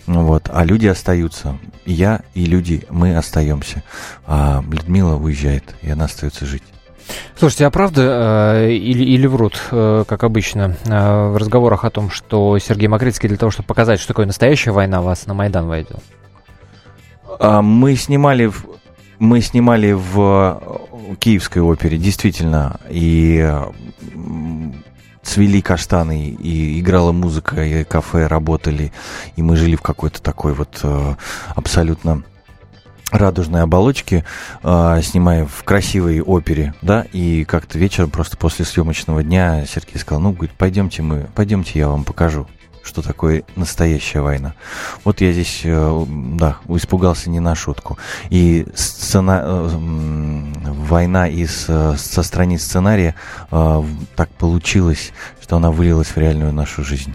Вот, 0.07 0.49
а 0.53 0.65
люди 0.65 0.87
остаются. 0.87 1.59
Я 1.87 2.23
и 2.35 2.45
люди, 2.45 2.85
мы 2.89 3.17
остаемся. 3.17 3.83
А 4.27 4.63
Людмила 4.71 5.17
уезжает, 5.17 5.75
и 5.83 5.91
она 5.91 6.05
остается 6.05 6.47
жить. 6.47 6.63
Слушайте, 7.37 7.67
а 7.67 7.71
правда 7.71 8.63
э, 8.67 8.73
или, 8.73 9.05
или 9.05 9.27
врут, 9.27 9.61
э, 9.71 10.05
как 10.07 10.23
обычно, 10.23 10.77
э, 10.85 11.29
в 11.29 11.37
разговорах 11.37 11.85
о 11.85 11.91
том, 11.91 12.11
что 12.11 12.59
Сергей 12.59 12.89
Макритский 12.89 13.29
для 13.29 13.39
того, 13.39 13.51
чтобы 13.51 13.67
показать, 13.67 13.99
что 13.99 14.09
такое 14.09 14.27
настоящая 14.27 14.71
война, 14.71 15.03
вас 15.03 15.27
на 15.27 15.35
Майдан? 15.35 15.69
А, 17.41 17.63
мы 17.63 17.97
снимали 17.97 18.47
в, 18.47 18.65
мы 19.19 19.41
снимали 19.41 19.93
в 19.93 20.63
Киевской 21.19 21.59
опере, 21.59 21.99
действительно, 21.99 22.79
и 22.89 23.53
цвели 25.23 25.61
каштаны, 25.61 26.29
и 26.29 26.79
играла 26.81 27.13
музыка, 27.13 27.65
и 27.65 27.85
кафе 27.85 28.27
работали, 28.27 28.93
и 29.37 29.43
мы 29.43 29.57
жили 29.57 29.77
в 29.77 29.83
какой-то 29.83 30.23
такой 30.23 30.53
вот 30.53 30.85
абсолютно 31.57 32.23
радужной 33.13 33.63
оболочки, 33.63 34.25
э, 34.63 35.01
снимая 35.03 35.47
в 35.47 35.63
красивой 35.63 36.21
опере, 36.21 36.75
да, 36.83 37.07
и 37.13 37.45
как-то 37.45 37.79
вечером 37.79 38.11
просто 38.11 38.37
после 38.37 38.65
съемочного 38.65 39.23
дня 39.23 39.65
Сергей 39.67 40.01
сказал, 40.01 40.21
ну, 40.21 40.33
говорит, 40.33 40.57
пойдемте 40.57 41.03
мы, 41.03 41.29
пойдемте 41.35 41.79
я 41.79 41.89
вам 41.89 42.05
покажу 42.05 42.49
что 42.83 43.01
такое 43.01 43.45
настоящая 43.57 44.21
война. 44.21 44.55
Вот 45.05 45.21
я 45.21 45.33
здесь, 45.33 45.61
э, 45.65 46.07
да, 46.09 46.57
испугался 46.69 47.31
не 47.31 47.41
на 47.41 47.55
шутку. 47.55 47.97
И 48.29 48.67
сцена, 48.75 49.41
э, 49.45 49.69
война 50.65 51.29
из, 51.29 51.67
э, 51.69 51.95
со 51.97 52.23
страниц 52.23 52.63
сценария 52.63 53.15
так 53.51 54.29
получилось, 54.39 55.13
что 55.41 55.57
она 55.57 55.71
вылилась 55.71 56.09
в 56.09 56.17
реальную 56.17 56.53
нашу 56.53 56.83
жизнь. 56.83 57.15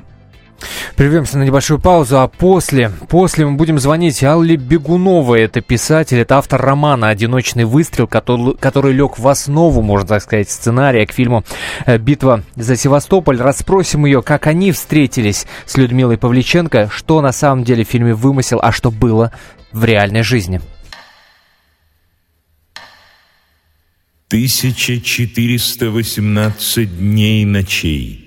Прервемся 0.96 1.38
на 1.38 1.44
небольшую 1.44 1.80
паузу, 1.80 2.20
а 2.20 2.28
после, 2.28 2.92
после 3.08 3.46
мы 3.46 3.52
будем 3.54 3.80
звонить 3.80 4.24
Алле 4.24 4.56
Бегуновой. 4.56 5.42
Это 5.42 5.62
писатель, 5.62 6.18
это 6.18 6.38
автор 6.38 6.60
романа 6.60 7.10
«Одиночный 7.10 7.66
выстрел», 7.66 8.08
который, 8.08 8.58
который 8.58 8.94
лег 8.94 9.20
в 9.20 9.28
основу, 9.28 9.84
можно 9.84 10.08
так 10.08 10.24
сказать, 10.24 10.50
сценария 10.50 11.06
к 11.06 11.12
фильму 11.12 11.44
э, 11.86 12.00
«Битва 12.00 12.44
за 12.56 12.76
Севастополь». 12.76 13.38
Расспросим 13.38 14.06
ее, 14.06 14.24
как 14.24 14.48
они 14.48 14.72
встретились 14.72 15.46
с 15.66 15.78
Людмилой 15.78 16.18
Павличенко, 16.18 16.90
что 16.92 17.22
на 17.22 17.32
самом 17.32 17.64
деле 17.64 17.86
в 17.86 17.90
фильме 17.90 18.16
вымысел, 18.16 18.58
а 18.62 18.72
что 18.72 18.90
было 18.90 19.32
в 19.72 19.86
реальной 19.86 20.24
жизни. 20.24 20.62
1418 24.30 27.00
дней 27.00 27.46
ночей 27.46 28.26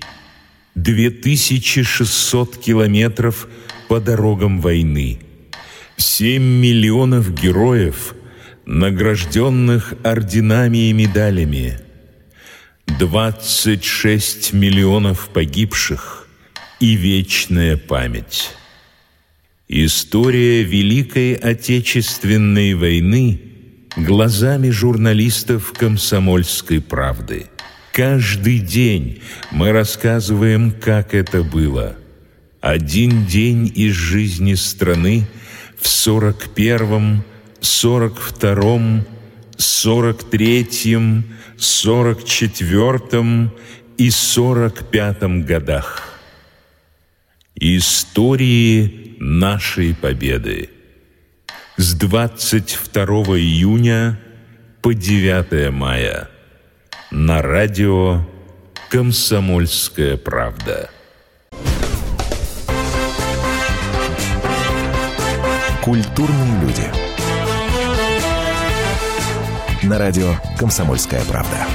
2600 0.75 2.57
километров 2.57 3.47
по 3.87 3.99
дорогам 3.99 4.61
войны, 4.61 5.19
7 5.97 6.41
миллионов 6.41 7.33
героев, 7.33 8.15
награжденных 8.65 9.93
орденами 10.03 10.89
и 10.89 10.93
медалями, 10.93 11.79
26 12.87 14.53
миллионов 14.53 15.29
погибших 15.29 16.27
и 16.79 16.95
вечная 16.95 17.77
память. 17.77 18.51
История 19.67 20.63
Великой 20.63 21.33
Отечественной 21.33 22.73
войны 22.73 23.41
глазами 23.95 24.69
журналистов 24.69 25.73
«Комсомольской 25.77 26.81
правды». 26.81 27.47
Каждый 27.91 28.59
день 28.59 29.21
мы 29.51 29.73
рассказываем, 29.73 30.71
как 30.71 31.13
это 31.13 31.43
было. 31.43 31.97
Один 32.61 33.25
день 33.25 33.69
из 33.75 33.93
жизни 33.93 34.53
страны 34.53 35.27
в 35.77 35.89
сорок 35.89 36.53
первом, 36.55 37.23
сорок 37.59 38.17
втором, 38.17 39.05
сорок 39.57 40.23
третьем, 40.23 41.25
сорок 41.57 42.23
четвертом 42.23 43.51
и 43.97 44.09
сорок 44.09 44.89
пятом 44.89 45.43
годах. 45.43 46.17
Истории 47.55 49.17
нашей 49.19 49.93
победы. 49.93 50.69
С 51.75 51.93
22 51.95 53.05
июня 53.37 54.17
по 54.81 54.93
9 54.93 55.71
мая– 55.73 56.29
на 57.11 57.41
радио 57.41 58.21
«Комсомольская 58.89 60.15
правда». 60.15 60.89
Культурные 65.83 66.61
люди. 66.61 66.89
На 69.85 69.97
радио 69.99 70.35
«Комсомольская 70.57 71.23
правда». 71.25 71.67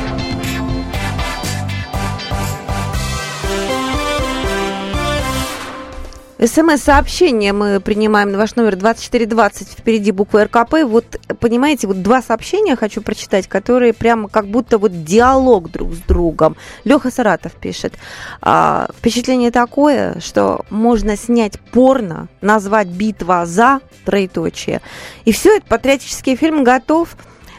СМС-сообщение 6.38 7.55
мы 7.55 7.81
принимаем 7.81 8.31
на 8.31 8.37
ваш 8.37 8.57
номер 8.57 8.77
2420, 8.77 9.68
впереди 9.70 10.12
буква 10.12 10.44
РКП. 10.44 10.85
Вот, 10.85 11.18
понимаете, 11.40 11.87
вот 11.87 12.03
два 12.03 12.20
сообщения 12.20 12.77
хочу 12.77 13.01
прочитать, 13.01 13.46
которые 13.46 13.94
прямо 13.94 14.29
как 14.29 14.46
будто 14.46 14.77
вот 14.77 15.05
диалог 15.05 15.70
друг 15.70 15.94
с 15.94 15.99
другом. 15.99 16.57
Леха 16.85 17.11
Саратов 17.11 17.53
пишет. 17.53 17.94
А, 18.42 18.88
впечатление 18.99 19.51
такое, 19.51 20.20
что 20.20 20.66
можно 20.68 21.16
снять 21.16 21.59
порно, 21.59 22.29
назвать 22.42 22.88
«Битва 22.88 23.46
за», 23.46 23.81
троеточие, 24.05 24.83
и 25.25 25.33
все, 25.33 25.57
это 25.57 25.66
патриотический 25.66 26.37
фильм 26.37 26.64
готов 26.64 27.16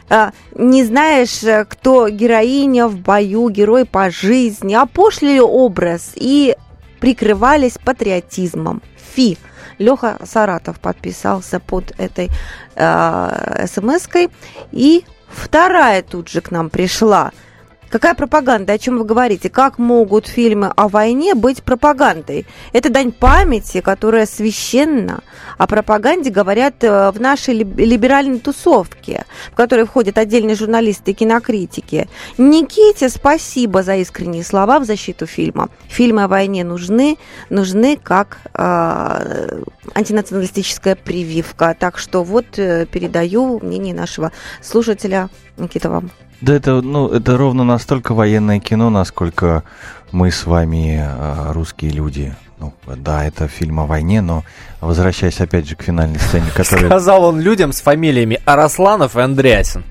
а, 0.09 0.31
не 0.55 0.85
знаешь, 0.85 1.67
кто 1.67 2.07
героиня 2.07 2.87
в 2.87 2.97
бою, 2.97 3.49
герой 3.49 3.85
по 3.85 4.09
жизни, 4.09 4.73
опошлили 4.73 5.39
образ 5.39 6.11
и 6.15 6.55
прикрывались 6.99 7.77
патриотизмом. 7.83 8.81
Фи. 9.15 9.37
Леха 9.77 10.17
Саратов 10.23 10.79
подписался 10.79 11.59
под 11.59 11.93
этой 11.99 12.29
э, 12.75 13.65
смс-кой. 13.67 14.29
И 14.71 15.05
вторая 15.29 16.01
тут 16.01 16.29
же 16.29 16.41
к 16.41 16.51
нам 16.51 16.69
пришла– 16.69 17.31
Какая 17.89 18.15
пропаганда? 18.15 18.73
О 18.73 18.77
чем 18.77 18.97
вы 18.97 19.05
говорите? 19.05 19.49
Как 19.49 19.77
могут 19.77 20.27
фильмы 20.27 20.73
о 20.75 20.89
войне 20.89 21.35
быть 21.35 21.63
пропагандой? 21.63 22.45
Это 22.73 22.89
дань 22.89 23.13
памяти, 23.13 23.79
которая 23.81 24.25
священна. 24.25 25.21
О 25.57 25.67
пропаганде 25.67 26.29
говорят 26.29 26.83
э, 26.83 27.11
в 27.11 27.21
нашей 27.21 27.53
либеральной 27.55 28.39
тусовке, 28.39 29.25
в 29.51 29.55
которой 29.55 29.85
входят 29.85 30.17
отдельные 30.17 30.55
журналисты 30.55 31.11
и 31.11 31.13
кинокритики. 31.13 32.09
Никите 32.37 33.07
спасибо 33.07 33.83
за 33.83 33.95
искренние 33.95 34.43
слова 34.43 34.79
в 34.79 34.85
защиту 34.85 35.25
фильма. 35.25 35.69
Фильмы 35.87 36.23
о 36.23 36.27
войне 36.27 36.65
нужны, 36.65 37.17
нужны 37.49 37.97
как 38.01 38.39
э, 38.53 39.61
антинационалистическая 39.93 40.95
прививка. 40.95 41.75
Так 41.79 41.97
что 41.97 42.23
вот 42.23 42.59
э, 42.59 42.85
передаю 42.85 43.59
мнение 43.59 43.93
нашего 43.93 44.33
слушателя 44.61 45.29
Никита 45.57 45.89
вам. 45.89 46.11
Да 46.41 46.53
это, 46.53 46.81
ну, 46.81 47.07
это 47.07 47.37
ровно 47.37 47.63
настолько 47.63 48.13
военное 48.13 48.59
кино, 48.59 48.89
насколько 48.89 49.63
мы 50.11 50.31
с 50.31 50.45
вами 50.45 51.03
э, 51.03 51.51
русские 51.51 51.91
люди. 51.91 52.35
Ну, 52.59 52.73
да, 52.85 53.25
это 53.25 53.47
фильм 53.47 53.79
о 53.79 53.85
войне, 53.85 54.21
но 54.21 54.43
возвращаясь 54.81 55.39
опять 55.41 55.67
же 55.67 55.75
к 55.75 55.83
финальной 55.83 56.19
сцене, 56.19 56.47
которая... 56.55 56.87
Сказал 56.87 57.23
он 57.23 57.39
людям 57.39 57.71
с 57.71 57.81
фамилиями 57.81 58.39
Арасланов 58.45 59.15
и 59.15 59.21
Андреасин. 59.21 59.83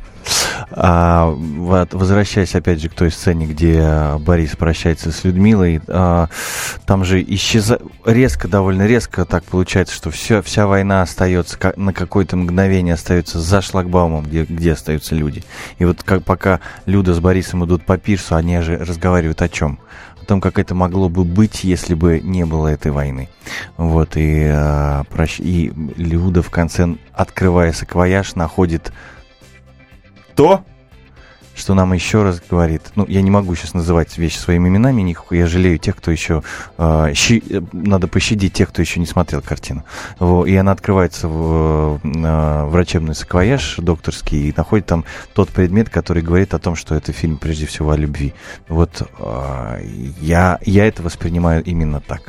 А, 0.70 1.32
возвращаясь 1.32 2.54
опять 2.54 2.80
же 2.80 2.88
к 2.88 2.94
той 2.94 3.10
сцене, 3.10 3.46
где 3.46 4.16
Борис 4.20 4.56
прощается 4.56 5.12
с 5.12 5.24
Людмилой, 5.24 5.80
а, 5.86 6.28
там 6.86 7.04
же 7.04 7.22
исчезает 7.22 7.82
резко, 8.04 8.48
довольно 8.48 8.86
резко 8.86 9.24
так 9.24 9.44
получается, 9.44 9.94
что 9.94 10.10
все, 10.10 10.42
вся 10.42 10.66
война 10.66 11.02
остается 11.02 11.58
как, 11.58 11.76
на 11.76 11.92
какое-то 11.92 12.36
мгновение 12.36 12.94
остается 12.94 13.40
за 13.40 13.62
шлагбаумом, 13.62 14.24
где, 14.24 14.44
где 14.44 14.72
остаются 14.72 15.14
люди. 15.14 15.44
И 15.78 15.84
вот 15.84 16.02
как 16.02 16.24
пока 16.24 16.60
Люда 16.84 17.14
с 17.14 17.20
Борисом 17.20 17.64
идут 17.64 17.84
по 17.84 17.96
пирсу, 17.96 18.34
они 18.34 18.60
же 18.60 18.76
разговаривают 18.76 19.42
о 19.42 19.48
чем? 19.48 19.78
О 20.20 20.24
том, 20.24 20.40
как 20.40 20.58
это 20.58 20.74
могло 20.74 21.08
бы 21.08 21.24
быть, 21.24 21.62
если 21.62 21.94
бы 21.94 22.20
не 22.20 22.44
было 22.44 22.68
этой 22.68 22.90
войны. 22.90 23.28
Вот, 23.76 24.16
и, 24.16 24.46
а, 24.46 25.04
прощ... 25.04 25.38
и 25.38 25.72
Люда 25.96 26.42
в 26.42 26.50
конце, 26.50 26.96
открывая 27.12 27.72
саквояж, 27.72 28.34
находит 28.34 28.92
то, 30.36 30.64
что 31.56 31.74
нам 31.74 31.92
еще 31.94 32.22
раз 32.22 32.40
говорит, 32.48 32.82
ну, 32.94 33.06
я 33.08 33.22
не 33.22 33.30
могу 33.30 33.54
сейчас 33.54 33.72
называть 33.72 34.16
вещи 34.18 34.36
своими 34.36 34.68
именами, 34.68 35.16
я 35.30 35.46
жалею 35.46 35.78
тех, 35.78 35.96
кто 35.96 36.10
еще, 36.10 36.42
э, 36.76 37.12
щи, 37.14 37.42
надо 37.72 38.08
пощадить 38.08 38.52
тех, 38.52 38.68
кто 38.68 38.82
еще 38.82 39.00
не 39.00 39.06
смотрел 39.06 39.40
картину. 39.40 39.84
И 40.46 40.54
она 40.54 40.72
открывается 40.72 41.28
в 41.28 41.98
э, 42.04 42.64
врачебный 42.66 43.14
саквояж 43.14 43.76
докторский 43.78 44.50
и 44.50 44.54
находит 44.54 44.86
там 44.86 45.04
тот 45.32 45.48
предмет, 45.48 45.88
который 45.88 46.22
говорит 46.22 46.52
о 46.52 46.58
том, 46.58 46.76
что 46.76 46.94
это 46.94 47.12
фильм 47.12 47.38
прежде 47.38 47.64
всего 47.64 47.92
о 47.92 47.96
любви. 47.96 48.34
Вот 48.68 49.02
э, 49.18 49.80
я, 50.20 50.58
я 50.64 50.86
это 50.86 51.02
воспринимаю 51.02 51.64
именно 51.64 52.00
так. 52.00 52.20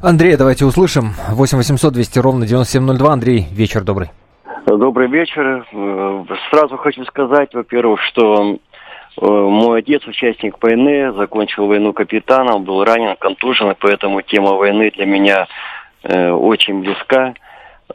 Андрей, 0.00 0.36
давайте 0.36 0.64
услышим. 0.64 1.14
8 1.28 1.58
800 1.58 1.92
200 1.92 2.18
ровно 2.20 2.46
9702. 2.46 3.12
Андрей, 3.12 3.48
вечер 3.50 3.82
добрый. 3.82 4.10
Добрый 4.66 5.08
вечер. 5.08 5.66
Э, 5.72 6.24
сразу 6.50 6.76
хочу 6.76 7.04
сказать, 7.06 7.54
во-первых, 7.54 8.00
что 8.02 8.56
э, 8.56 8.56
мой 9.26 9.78
отец 9.78 10.06
участник 10.06 10.62
войны, 10.62 11.12
закончил 11.12 11.66
войну 11.66 11.92
капитаном, 11.92 12.64
был 12.64 12.84
ранен, 12.84 13.16
контужен, 13.16 13.74
поэтому 13.78 14.20
тема 14.20 14.52
войны 14.52 14.90
для 14.94 15.06
меня 15.06 15.46
э, 16.02 16.30
очень 16.30 16.80
близка. 16.80 17.34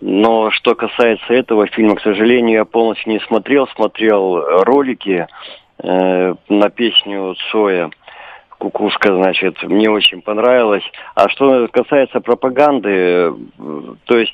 Но 0.01 0.49
что 0.51 0.75
касается 0.75 1.33
этого 1.33 1.67
фильма, 1.67 1.95
к 1.95 2.01
сожалению, 2.01 2.57
я 2.57 2.65
полностью 2.65 3.13
не 3.13 3.19
смотрел. 3.19 3.67
Смотрел 3.67 4.63
ролики 4.63 5.27
на 5.81 6.69
песню 6.69 7.35
Цоя 7.51 7.89
«Кукушка», 8.57 9.13
значит, 9.13 9.61
мне 9.63 9.89
очень 9.89 10.21
понравилось. 10.21 10.83
А 11.15 11.29
что 11.29 11.67
касается 11.69 12.19
пропаганды, 12.19 13.33
то 14.05 14.17
есть 14.17 14.33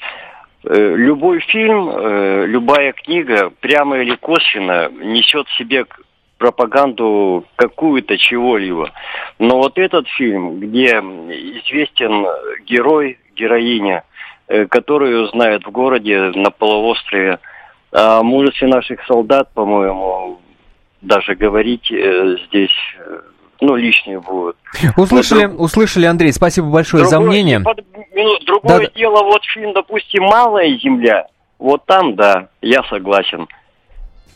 любой 0.69 1.39
фильм, 1.41 1.89
э, 1.89 2.45
любая 2.45 2.93
книга, 2.93 3.51
прямо 3.61 3.97
или 3.99 4.15
косвенно, 4.15 4.89
несет 4.89 5.47
в 5.47 5.57
себе 5.57 5.85
пропаганду 6.37 7.45
какую-то 7.55 8.17
чего-либо. 8.17 8.91
Но 9.39 9.57
вот 9.57 9.77
этот 9.77 10.07
фильм, 10.09 10.59
где 10.59 10.99
известен 10.99 12.25
герой, 12.65 13.19
героиня, 13.35 14.03
э, 14.47 14.65
которую 14.65 15.27
знают 15.27 15.65
в 15.65 15.71
городе, 15.71 16.31
на 16.35 16.51
полуострове, 16.51 17.39
о 17.91 18.23
мужестве 18.23 18.67
наших 18.67 19.03
солдат, 19.05 19.51
по-моему, 19.53 20.39
даже 21.01 21.35
говорить 21.35 21.87
здесь 21.87 22.95
ну, 23.61 23.75
лишние 23.75 24.19
будут. 24.19 24.57
Услышали, 24.97 25.45
Друг... 25.45 25.61
услышали, 25.61 26.05
Андрей, 26.05 26.33
спасибо 26.33 26.67
большое 26.67 27.03
другое, 27.03 27.19
за 27.19 27.25
мнение. 27.25 27.59
Под, 27.61 27.79
другое 28.45 28.87
да. 28.87 28.91
дело, 28.95 29.23
вот 29.23 29.43
фильм, 29.45 29.73
допустим, 29.73 30.23
«Малая 30.23 30.77
земля», 30.79 31.27
вот 31.59 31.85
там, 31.85 32.15
да, 32.15 32.49
я 32.61 32.83
согласен. 32.89 33.47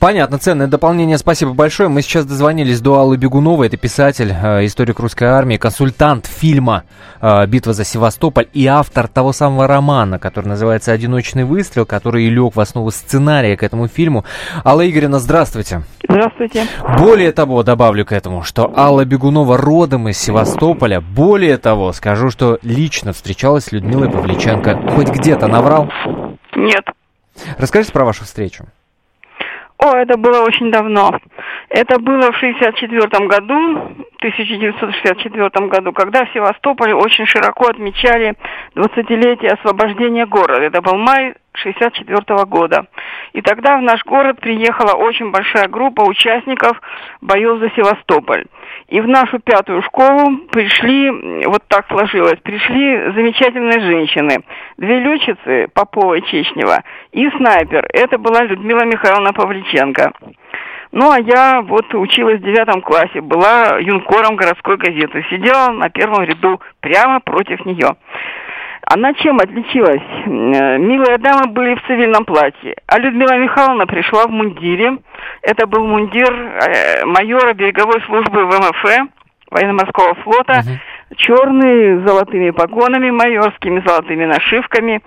Понятно, 0.05 0.37
ценное 0.37 0.67
дополнение, 0.67 1.17
спасибо 1.17 1.53
большое. 1.53 1.89
Мы 1.89 2.03
сейчас 2.03 2.27
дозвонились 2.27 2.79
до 2.79 2.99
Аллы 2.99 3.17
Бегуновой, 3.17 3.65
это 3.65 3.77
писатель, 3.77 4.31
э, 4.31 4.63
историк 4.63 4.99
русской 4.99 5.23
армии, 5.23 5.57
консультант 5.57 6.27
фильма 6.27 6.83
э, 7.21 7.47
«Битва 7.47 7.73
за 7.73 7.85
Севастополь» 7.85 8.47
и 8.53 8.67
автор 8.67 9.07
того 9.07 9.33
самого 9.33 9.65
романа, 9.65 10.19
который 10.19 10.45
называется 10.45 10.91
«Одиночный 10.91 11.43
выстрел», 11.43 11.87
который 11.87 12.25
и 12.25 12.29
лег 12.29 12.55
в 12.55 12.59
основу 12.59 12.91
сценария 12.91 13.57
к 13.57 13.63
этому 13.63 13.87
фильму. 13.87 14.25
Алла 14.63 14.87
Игоревна, 14.87 15.17
здравствуйте. 15.17 15.81
Здравствуйте. 16.07 16.67
Более 16.99 17.31
того, 17.31 17.63
добавлю 17.63 18.05
к 18.05 18.11
этому, 18.11 18.43
что 18.43 18.71
Алла 18.77 19.05
Бегунова 19.05 19.57
родом 19.57 20.07
из 20.07 20.19
Севастополя. 20.19 21.01
Более 21.01 21.57
того, 21.57 21.93
скажу, 21.93 22.29
что 22.29 22.59
лично 22.61 23.11
встречалась 23.11 23.63
с 23.63 23.71
Людмилой 23.71 24.11
Павличенко. 24.11 24.81
Хоть 24.91 25.09
где-то 25.09 25.47
наврал? 25.47 25.89
Нет. 26.55 26.85
Расскажите 27.57 27.91
про 27.91 28.05
вашу 28.05 28.23
встречу. 28.23 28.67
О, 29.77 29.95
это 29.95 30.17
было 30.17 30.43
очень 30.43 30.71
давно. 30.71 31.19
Это 31.69 31.99
было 31.99 32.31
в 32.31 32.37
1964 32.37 33.27
году, 33.27 34.05
1964 34.29 35.67
году, 35.67 35.91
когда 35.91 36.25
в 36.25 36.33
Севастополе 36.33 36.95
очень 36.95 37.25
широко 37.25 37.67
отмечали 37.67 38.35
20-летие 38.75 39.51
освобождения 39.51 40.25
города. 40.25 40.61
Это 40.61 40.81
был 40.81 40.95
май 40.97 41.35
1964 41.55 42.45
года. 42.45 42.87
И 43.33 43.41
тогда 43.41 43.77
в 43.77 43.81
наш 43.81 44.03
город 44.05 44.39
приехала 44.39 44.93
очень 44.93 45.31
большая 45.31 45.67
группа 45.67 46.01
участников 46.01 46.79
боев 47.21 47.59
за 47.59 47.69
Севастополь. 47.71 48.45
И 48.87 48.99
в 49.01 49.07
нашу 49.07 49.39
пятую 49.39 49.81
школу 49.83 50.37
пришли, 50.51 51.09
вот 51.45 51.63
так 51.67 51.87
сложилось, 51.87 52.39
пришли 52.43 53.11
замечательные 53.13 53.79
женщины. 53.79 54.43
Две 54.77 54.99
летчицы, 54.99 55.67
Попова 55.73 56.15
и 56.15 56.21
Чечнева, 56.23 56.83
и 57.11 57.29
снайпер. 57.31 57.87
Это 57.93 58.17
была 58.17 58.43
Людмила 58.43 58.83
Михайловна 58.85 59.33
Павличенко. 59.33 60.11
Ну, 60.91 61.11
а 61.11 61.19
я 61.19 61.61
вот 61.61 61.93
училась 61.93 62.39
в 62.39 62.43
девятом 62.43 62.81
классе, 62.81 63.19
была 63.19 63.79
юнкором 63.79 64.37
городской 64.37 64.77
газеты, 64.77 65.25
сидела 65.29 65.71
на 65.71 65.89
первом 65.89 66.23
ряду 66.23 66.61
прямо 66.79 67.19
против 67.19 67.65
нее. 67.65 67.97
Она 68.87 69.13
чем 69.15 69.37
отличилась? 69.39 70.01
Э, 70.25 70.77
милые 70.77 71.17
дамы 71.17 71.47
были 71.47 71.75
в 71.75 71.87
цивильном 71.87 72.23
платье, 72.23 72.75
а 72.85 72.99
Людмила 72.99 73.37
Михайловна 73.37 73.87
пришла 73.87 74.27
в 74.27 74.29
мундире. 74.29 74.97
Это 75.41 75.65
был 75.65 75.85
мундир 75.87 76.31
э, 76.31 77.05
майора 77.05 77.53
береговой 77.53 78.01
службы 78.05 78.45
ВМФ, 78.45 79.09
военно-морского 79.49 80.15
флота, 80.15 80.59
угу. 80.59 81.15
черный, 81.17 81.99
с 81.99 82.07
золотыми 82.07 82.51
погонами 82.51 83.09
майорскими, 83.09 83.81
золотыми 83.85 84.25
нашивками. 84.25 85.01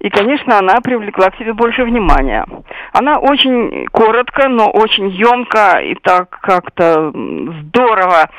И, 0.00 0.08
конечно, 0.08 0.58
она 0.58 0.80
привлекла 0.82 1.30
к 1.30 1.36
себе 1.36 1.52
больше 1.52 1.84
внимания. 1.84 2.46
Она 2.92 3.18
очень 3.18 3.86
коротко, 3.92 4.48
но 4.48 4.70
очень 4.70 5.08
емко 5.08 5.80
и 5.82 5.94
так 5.94 6.30
как-то 6.40 7.12
здорово 7.12 8.30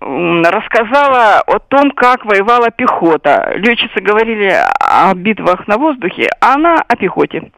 рассказала 0.00 1.40
о 1.40 1.58
том, 1.58 1.90
как 1.90 2.24
воевала 2.24 2.70
пехота. 2.70 3.52
Летчицы 3.56 4.00
говорили 4.00 4.56
о 4.80 5.12
битвах 5.14 5.66
на 5.66 5.76
воздухе, 5.76 6.28
а 6.40 6.54
она 6.54 6.76
о 6.86 6.96
пехоте. 6.96 7.50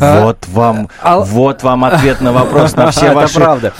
А, 0.00 0.24
вот 0.24 0.46
вам, 0.48 0.88
а, 1.02 1.20
вот 1.20 1.62
вам 1.62 1.84
ответ 1.84 2.20
на 2.20 2.32
вопрос 2.32 2.74
на 2.76 2.90
все 2.90 3.12
ваши, 3.14 3.38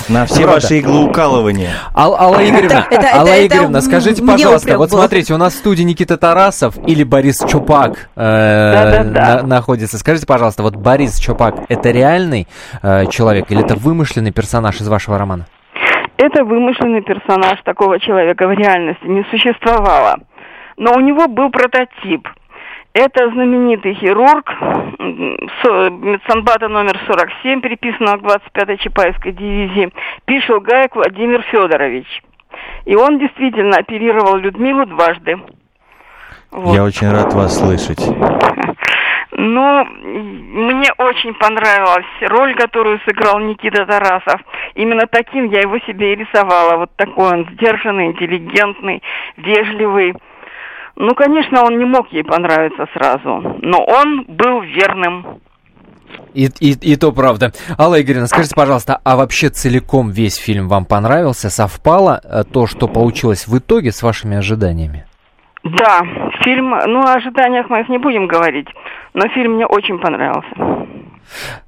на 0.09 0.27
все 0.27 0.47
ваши 0.47 0.81
иглоукалывания. 0.81 1.73
Ал, 1.95 2.15
Алла 2.15 2.47
Игоревна, 2.47 2.87
это, 2.91 3.07
Алла 3.15 3.29
это, 3.29 3.47
Игоревна, 3.47 3.77
это 3.79 3.87
скажите, 3.87 4.23
пожалуйста, 4.23 4.77
вот 4.77 4.91
смотрите, 4.91 5.35
у 5.35 5.39
нас 5.39 5.55
в 5.55 5.57
студии 5.57 5.83
Никита 5.83 6.17
Тарасов 6.17 6.75
или 6.87 7.05
Борис 7.05 7.39
Чупак 7.49 8.11
э, 8.17 8.73
да, 8.73 8.91
да, 8.91 9.05
да. 9.05 9.43
На, 9.43 9.47
находится. 9.47 9.99
Скажите, 9.99 10.27
пожалуйста, 10.27 10.63
вот 10.63 10.77
Борис 10.77 11.19
Чупак 11.19 11.55
это 11.69 11.91
реальный 11.91 12.49
э, 12.83 13.07
человек 13.07 13.51
или 13.51 13.65
это 13.65 13.75
вымышленный 13.75 14.31
персонаж 14.31 14.81
из 14.81 14.89
вашего 14.89 15.17
романа? 15.19 15.47
Это 16.19 16.45
вымышленный 16.45 17.01
персонаж 17.01 17.63
такого 17.63 18.01
человека 18.01 18.49
в 18.49 18.53
реальности 18.53 19.07
не 19.07 19.25
существовало. 19.31 20.19
Но 20.77 20.93
у 20.95 21.01
него 21.01 21.29
был 21.29 21.51
прототип. 21.51 22.29
Это 22.93 23.31
знаменитый 23.31 23.95
хирург 23.95 24.53
медсанбата 25.63 26.69
номер 26.69 26.99
47, 27.07 27.61
приписанного 27.61 28.17
к 28.17 28.23
25-й 28.23 28.79
Чапаевской 28.79 29.33
дивизии, 29.33 29.93
Пишел 30.25 30.61
Гаек 30.61 30.97
Владимир 30.97 31.43
Федорович. 31.43 32.23
И 32.85 32.97
он 32.97 33.21
действительно 33.21 33.77
оперировал 33.79 34.37
Людмилу 34.37 34.87
дважды. 34.87 35.39
Вот. 36.51 36.75
Я 36.75 36.83
очень 36.83 37.11
рад 37.11 37.33
вас 37.35 37.59
слышать. 37.59 38.01
Ну, 39.41 39.85
мне 39.85 40.91
очень 40.99 41.33
понравилась 41.35 42.07
роль, 42.23 42.57
которую 42.57 42.99
сыграл 43.07 43.39
Никита 43.39 43.87
Тарасов. 43.87 44.41
Именно 44.75 45.07
таким 45.07 45.49
я 45.51 45.61
его 45.61 45.79
себе 45.87 46.13
и 46.13 46.17
рисовала. 46.17 46.77
Вот 46.77 46.91
такой 46.97 47.35
он 47.35 47.49
сдержанный, 47.53 48.07
интеллигентный, 48.07 49.01
вежливый. 49.37 50.17
Ну, 50.97 51.15
конечно, 51.15 51.63
он 51.63 51.79
не 51.79 51.85
мог 51.85 52.13
ей 52.13 52.25
понравиться 52.25 52.89
сразу, 52.93 53.59
но 53.63 53.85
он 53.85 54.25
был 54.27 54.63
верным. 54.63 55.41
И, 56.35 56.49
и, 56.59 56.73
и 56.73 56.97
то 56.97 57.13
правда. 57.13 57.53
Алла 57.79 58.03
Игоревна, 58.03 58.27
скажите, 58.27 58.57
пожалуйста, 58.57 59.01
а 59.05 59.15
вообще 59.15 59.51
целиком 59.51 60.11
весь 60.11 60.35
фильм 60.35 60.67
вам 60.67 60.85
понравился? 60.85 61.49
Совпало 61.49 62.21
э, 62.25 62.43
то, 62.43 62.67
что 62.67 62.89
получилось 62.89 63.47
в 63.47 63.57
итоге 63.57 63.93
с 63.93 64.03
вашими 64.03 64.37
ожиданиями? 64.37 65.07
Да, 65.65 66.03
фильм, 66.45 66.71
ну, 66.87 67.01
о 67.03 67.15
ожиданиях 67.15 67.69
моих 67.69 67.89
не 67.89 67.99
будем 67.99 68.27
говорить, 68.27 68.69
но 69.15 69.29
фильм 69.29 69.55
мне 69.55 69.67
очень 69.67 69.99
понравился. 69.99 70.49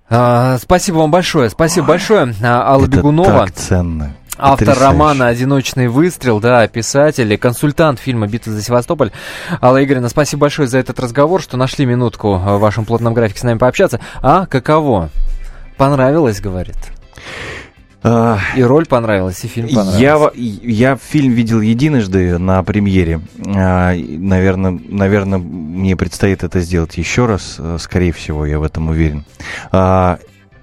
А, 0.09 0.57
спасибо 0.59 0.97
вам 0.99 1.11
большое, 1.11 1.51
спасибо 1.51 1.88
большое, 1.88 2.32
а, 2.43 2.72
Алла 2.72 2.84
Это 2.86 2.97
Бегунова. 2.99 3.47
так 3.47 3.53
ценно. 3.53 4.14
Автор 4.43 4.68
Потрясающе. 4.68 4.84
романа 4.86 5.26
«Одиночный 5.26 5.88
выстрел», 5.88 6.41
да, 6.41 6.66
писатель 6.66 7.30
и 7.30 7.36
консультант 7.36 7.99
фильма 8.01 8.26
«Битва 8.26 8.53
за 8.55 8.62
Севастополь». 8.62 9.11
Алла 9.61 9.84
Игоревна, 9.84 10.09
спасибо 10.09 10.43
большое 10.43 10.66
за 10.66 10.78
этот 10.78 10.99
разговор, 10.99 11.43
что 11.43 11.59
нашли 11.59 11.84
минутку 11.84 12.36
в 12.36 12.59
вашем 12.59 12.86
плотном 12.86 13.12
графике 13.12 13.41
с 13.41 13.43
нами 13.43 13.59
пообщаться. 13.59 14.01
А, 14.22 14.47
каково? 14.47 15.11
Понравилось, 15.76 16.41
говорит. 16.41 16.76
А, 18.03 18.38
и 18.57 18.62
роль 18.62 18.86
понравилась, 18.86 19.44
и 19.44 19.48
фильм 19.48 19.68
понравился. 19.68 19.98
Я, 19.98 20.30
я 20.34 20.96
фильм 20.96 21.32
видел 21.32 21.61
единожды 21.61 22.38
на 22.38 22.62
премьере. 22.62 23.20
А, 23.44 23.94
наверное, 23.94 24.78
наверное, 24.88 25.38
мне 25.38 25.96
предстоит 25.96 26.42
это 26.42 26.61
сделать 26.61 26.96
еще 26.96 27.26
раз, 27.26 27.57
э, 27.59 27.76
скорее 27.78 28.12
всего, 28.12 28.46
я 28.46 28.59
в 28.59 28.62
этом 28.62 28.88
уверен. 28.88 29.24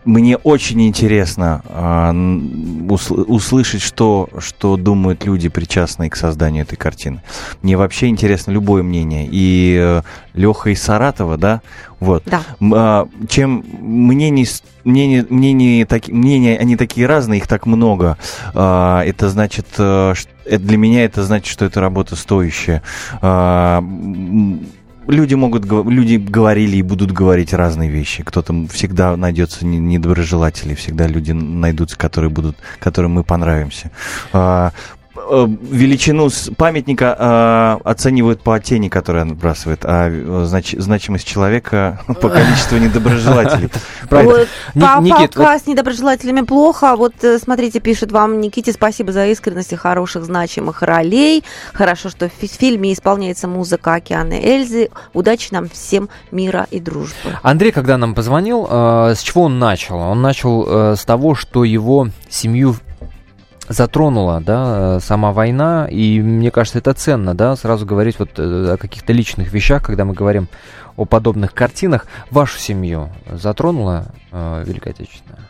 А, 0.08 0.10
мне 0.10 0.38
очень 0.38 0.88
интересно 0.88 1.62
э, 1.68 2.12
усл- 2.12 3.24
услышать, 3.26 3.82
что, 3.82 4.30
что 4.39 4.78
думают 4.78 5.26
люди, 5.26 5.49
причастные 5.49 6.10
к 6.10 6.16
созданию 6.16 6.64
этой 6.64 6.78
картины. 6.78 7.22
Мне 7.62 7.78
вообще 7.78 8.08
интересно 8.08 8.51
любое 8.51 8.84
мнение. 8.84 9.28
И 9.30 9.78
э, 9.80 10.01
Леха 10.34 10.70
из 10.70 10.82
Саратова, 10.82 11.38
да, 11.38 11.62
вот. 11.99 12.24
Да. 12.26 12.41
Э, 12.62 13.05
чем 13.28 13.64
мнений, 13.82 14.47
мнения, 14.84 15.26
мнения, 15.30 15.86
таки, 15.86 16.12
мнения, 16.14 16.58
они 16.58 16.78
такие 16.78 17.05
разные, 17.05 17.39
их 17.39 17.47
так 17.47 17.66
много. 17.66 18.18
Э, 18.53 19.01
это 19.05 19.30
значит, 19.30 19.68
э, 19.78 20.14
для 20.45 20.78
меня 20.78 21.03
это 21.03 21.24
значит, 21.24 21.51
что 21.51 21.66
это 21.66 21.82
работа 21.82 22.16
стоящая. 22.16 22.82
Э, 23.22 23.82
люди 25.08 25.36
могут, 25.36 25.66
люди 25.66 26.16
говорили 26.16 26.78
и 26.78 26.82
будут 26.82 27.12
говорить 27.12 27.53
разные 27.53 27.89
вещи. 27.89 28.24
Кто-то 28.24 28.68
всегда 28.68 29.16
найдется 29.16 29.66
недоброжелатели, 29.66 30.76
всегда 30.76 31.08
люди 31.08 31.32
найдутся, 31.32 31.97
которые 31.97 32.30
будут, 32.30 32.58
которым 32.80 33.12
мы 33.12 33.24
понравимся. 33.24 33.91
А, 35.30 35.38
Э, 35.38 35.47
величину 35.47 36.30
памятника 36.57 37.80
э, 37.84 37.89
оценивают 37.89 38.41
по 38.41 38.59
тени, 38.59 38.89
которую 38.89 39.25
он 39.25 39.32
отбрасывает, 39.32 39.82
а 39.84 40.09
э, 40.09 40.45
знач, 40.45 40.73
значимость 40.78 41.28
человека 41.28 41.99
по 42.07 42.30
количеству 42.30 42.78
недоброжелателей. 42.78 43.69
Пока 44.09 45.59
с 45.59 45.67
недоброжелателями 45.67 46.41
плохо. 46.41 46.95
Вот 46.95 47.13
смотрите, 47.41 47.80
пишет 47.80 48.11
вам 48.11 48.39
Никите, 48.39 48.71
спасибо 48.71 49.11
за 49.11 49.28
искренность 49.28 49.73
и 49.73 49.75
хороших 49.75 50.25
значимых 50.25 50.82
ролей. 50.82 51.43
Хорошо, 51.73 52.09
что 52.09 52.30
в 52.30 52.32
фильме 52.32 52.93
исполняется 52.93 53.47
музыка 53.47 53.95
Океана 53.95 54.34
Эльзы. 54.34 54.89
Удачи 55.13 55.49
нам 55.51 55.67
всем 55.69 56.09
мира 56.32 56.67
и 56.71 56.80
дружбы. 56.80 57.38
Андрей, 57.41 57.71
когда 57.71 57.97
нам 57.97 58.15
позвонил, 58.15 58.65
с 58.67 59.19
чего 59.19 59.43
он 59.43 59.59
начал? 59.59 59.97
Он 59.97 60.21
начал 60.21 60.95
с 60.95 61.03
того, 61.05 61.36
что 61.36 61.63
его 61.63 62.09
семью 62.30 62.75
затронула, 63.68 64.41
да, 64.41 64.99
сама 64.99 65.32
война, 65.32 65.88
и 65.89 66.22
мне 66.22 66.51
кажется, 66.51 66.80
это 66.80 66.93
ценно, 66.93 67.34
да, 67.36 67.55
сразу 67.55 67.86
говорить 67.86 68.20
вот 68.20 68.32
э, 68.38 68.74
о 68.74 68.78
каких-то 68.78 69.13
личных 69.13 69.51
вещах, 69.51 69.84
когда 69.84 70.05
мы 70.05 70.13
говорим 70.13 70.47
о 70.95 71.05
подобных 71.05 71.53
картинах. 71.53 72.05
Вашу 72.32 72.59
семью 72.59 73.09
затронула 73.30 74.05
э, 74.32 74.63
Великая 74.65 74.91
Отечественная? 74.91 75.46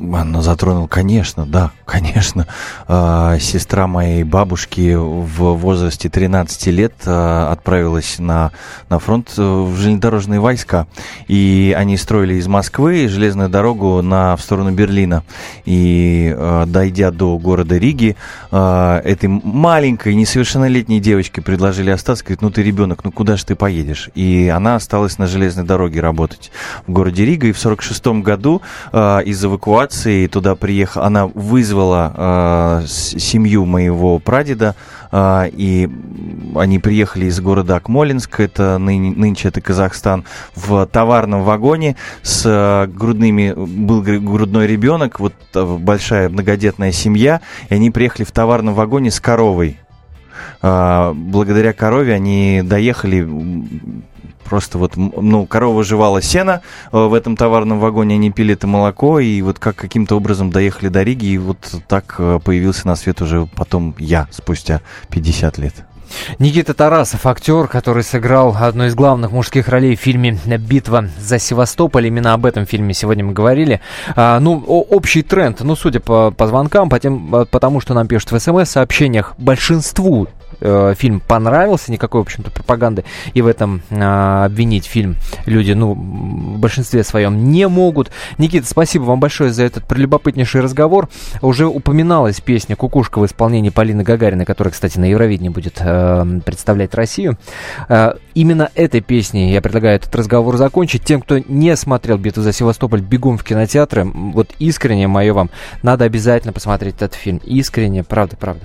Она 0.00 0.42
затронул, 0.42 0.86
конечно, 0.86 1.44
да, 1.44 1.72
конечно. 1.84 2.46
А, 2.86 3.38
сестра 3.38 3.86
моей 3.86 4.22
бабушки 4.22 4.94
в 4.94 5.54
возрасте 5.54 6.08
13 6.08 6.66
лет 6.68 6.92
а, 7.06 7.50
отправилась 7.50 8.18
на, 8.18 8.52
на 8.88 8.98
фронт 8.98 9.32
э, 9.36 9.42
в 9.42 9.76
железнодорожные 9.76 10.40
войска. 10.40 10.86
И 11.26 11.74
они 11.76 11.96
строили 11.96 12.34
из 12.34 12.46
Москвы 12.46 13.08
железную 13.08 13.48
дорогу 13.48 14.02
на, 14.02 14.36
в 14.36 14.40
сторону 14.40 14.70
Берлина. 14.72 15.24
И 15.64 16.32
а, 16.36 16.66
дойдя 16.66 17.10
до 17.10 17.36
города 17.38 17.76
Риги, 17.76 18.16
этой 18.50 19.28
маленькой, 19.28 20.14
несовершеннолетней 20.14 21.00
девочке 21.00 21.42
предложили 21.42 21.90
остаться. 21.90 22.24
Говорит, 22.24 22.42
ну 22.42 22.50
ты 22.50 22.62
ребенок, 22.62 23.04
ну 23.04 23.12
куда 23.12 23.36
же 23.36 23.44
ты 23.44 23.54
поедешь? 23.54 24.10
И 24.14 24.52
она 24.54 24.76
осталась 24.76 25.18
на 25.18 25.26
железной 25.26 25.64
дороге 25.64 26.00
работать 26.00 26.50
в 26.86 26.92
городе 26.92 27.24
Рига. 27.24 27.48
И 27.48 27.52
в 27.52 27.58
46 27.58 28.06
году 28.22 28.62
из 28.92 29.44
эвакуации 29.44 29.87
эвакуации 29.88 30.26
туда 30.26 30.54
приехала, 30.54 31.06
она 31.06 31.26
вызвала 31.26 32.80
э, 32.82 32.86
семью 32.86 33.64
моего 33.64 34.18
прадеда, 34.18 34.74
э, 35.10 35.48
и 35.52 35.88
они 36.54 36.78
приехали 36.78 37.26
из 37.26 37.40
города 37.40 37.76
Акмолинск, 37.76 38.40
это 38.40 38.78
ны, 38.78 38.98
нынче 38.98 39.48
это 39.48 39.60
Казахстан, 39.60 40.24
в 40.54 40.86
товарном 40.86 41.42
вагоне 41.42 41.96
с 42.22 42.42
э, 42.44 42.86
грудными, 42.86 43.54
был 43.56 44.02
грудной 44.02 44.66
ребенок, 44.66 45.20
вот 45.20 45.34
э, 45.54 45.64
большая 45.78 46.28
многодетная 46.28 46.92
семья, 46.92 47.40
и 47.68 47.74
они 47.74 47.90
приехали 47.90 48.24
в 48.24 48.32
товарном 48.32 48.74
вагоне 48.74 49.10
с 49.10 49.20
коровой. 49.20 49.78
Э, 50.62 51.12
благодаря 51.14 51.72
корове 51.72 52.14
они 52.14 52.62
доехали 52.64 53.26
Просто 54.48 54.78
вот, 54.78 54.96
ну, 54.96 55.46
корова 55.46 55.84
жевала 55.84 56.22
сено 56.22 56.62
э, 56.90 56.96
в 56.98 57.12
этом 57.12 57.36
товарном 57.36 57.80
вагоне, 57.80 58.14
они 58.14 58.30
пили 58.30 58.54
это 58.54 58.66
молоко, 58.66 59.20
и 59.20 59.42
вот 59.42 59.58
как 59.58 59.76
каким-то 59.76 60.16
образом 60.16 60.50
доехали 60.50 60.88
до 60.88 61.02
Риги, 61.02 61.26
и 61.26 61.38
вот 61.38 61.58
так 61.86 62.14
э, 62.18 62.40
появился 62.42 62.86
на 62.86 62.96
свет 62.96 63.20
уже 63.20 63.46
потом 63.46 63.94
я, 63.98 64.26
спустя 64.30 64.80
50 65.10 65.58
лет. 65.58 65.74
Никита 66.38 66.74
Тарасов, 66.74 67.26
актер, 67.26 67.68
который 67.68 68.02
сыграл 68.02 68.56
одну 68.58 68.86
из 68.86 68.94
главных 68.94 69.32
мужских 69.32 69.68
ролей 69.68 69.96
в 69.96 70.00
фильме 70.00 70.38
«Битва 70.46 71.08
за 71.18 71.38
Севастополь». 71.38 72.06
Именно 72.06 72.34
об 72.34 72.46
этом 72.46 72.66
фильме 72.66 72.94
сегодня 72.94 73.24
мы 73.24 73.32
говорили. 73.32 73.80
А, 74.16 74.40
ну, 74.40 74.58
общий 74.58 75.22
тренд, 75.22 75.60
ну, 75.60 75.76
судя 75.76 76.00
по, 76.00 76.30
по 76.30 76.46
звонкам, 76.46 76.88
по 76.88 76.98
тем, 76.98 77.46
потому 77.50 77.80
что 77.80 77.94
нам 77.94 78.06
пишут 78.06 78.32
в 78.32 78.38
СМС-сообщениях, 78.38 79.34
большинству 79.36 80.28
э, 80.60 80.94
фильм 80.96 81.20
понравился, 81.20 81.92
никакой, 81.92 82.20
в 82.20 82.24
общем-то, 82.24 82.50
пропаганды 82.50 83.04
и 83.34 83.42
в 83.42 83.46
этом 83.46 83.82
э, 83.90 84.44
обвинить 84.44 84.86
фильм 84.86 85.16
люди, 85.46 85.72
ну, 85.72 85.94
в 85.94 86.58
большинстве 86.58 87.04
своем 87.04 87.50
не 87.50 87.68
могут. 87.68 88.10
Никита, 88.38 88.66
спасибо 88.66 89.04
вам 89.04 89.20
большое 89.20 89.52
за 89.52 89.64
этот 89.64 89.84
прелюбопытнейший 89.84 90.60
разговор. 90.60 91.08
Уже 91.42 91.66
упоминалась 91.66 92.40
песня 92.40 92.76
«Кукушка» 92.76 93.18
в 93.18 93.26
исполнении 93.26 93.70
Полины 93.70 94.02
Гагариной, 94.02 94.44
которая, 94.44 94.72
кстати, 94.72 94.98
на 94.98 95.06
Евровидении 95.06 95.48
будет 95.48 95.78
э, 95.80 96.40
представлять 96.44 96.94
Россию. 96.94 97.38
Э, 97.88 98.14
именно 98.34 98.70
этой 98.74 99.00
песней 99.00 99.52
я 99.52 99.60
предлагаю 99.60 99.96
этот 99.96 100.14
разговор 100.14 100.56
закончить. 100.56 101.04
Тем, 101.04 101.20
кто 101.20 101.38
не 101.38 101.76
смотрел 101.76 102.18
«Битву 102.18 102.42
за 102.42 102.52
Севастополь», 102.52 103.00
бегом 103.00 103.38
в 103.38 103.44
кинотеатры. 103.44 104.04
Вот 104.04 104.50
искренне 104.58 105.08
мое 105.08 105.32
вам, 105.32 105.50
надо 105.82 106.04
обязательно 106.04 106.52
посмотреть 106.52 106.96
этот 106.96 107.14
фильм. 107.14 107.38
Искренне, 107.44 108.04
правда, 108.04 108.36
правда. 108.36 108.64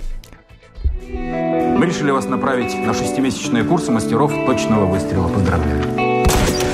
Мы 1.83 1.89
решили 1.89 2.11
вас 2.11 2.29
направить 2.29 2.73
на 2.77 2.93
шестимесячные 2.93 3.65
курсы 3.65 3.91
мастеров 3.91 4.31
точного 4.45 4.85
выстрела. 4.85 5.27
Поздравляю. 5.27 5.83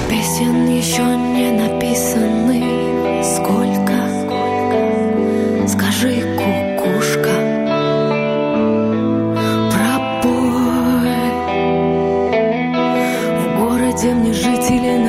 Песен 0.07 0.67
еще 0.67 1.01
не 1.01 1.49
написаны. 1.49 3.23
Сколько? 3.23 3.97
Скажи, 5.67 6.21
кукушка. 6.37 7.33
Пропой. 9.73 11.09
В 13.39 13.59
городе 13.59 14.13
мне 14.13 14.31
жить 14.31 14.69
или 14.69 15.08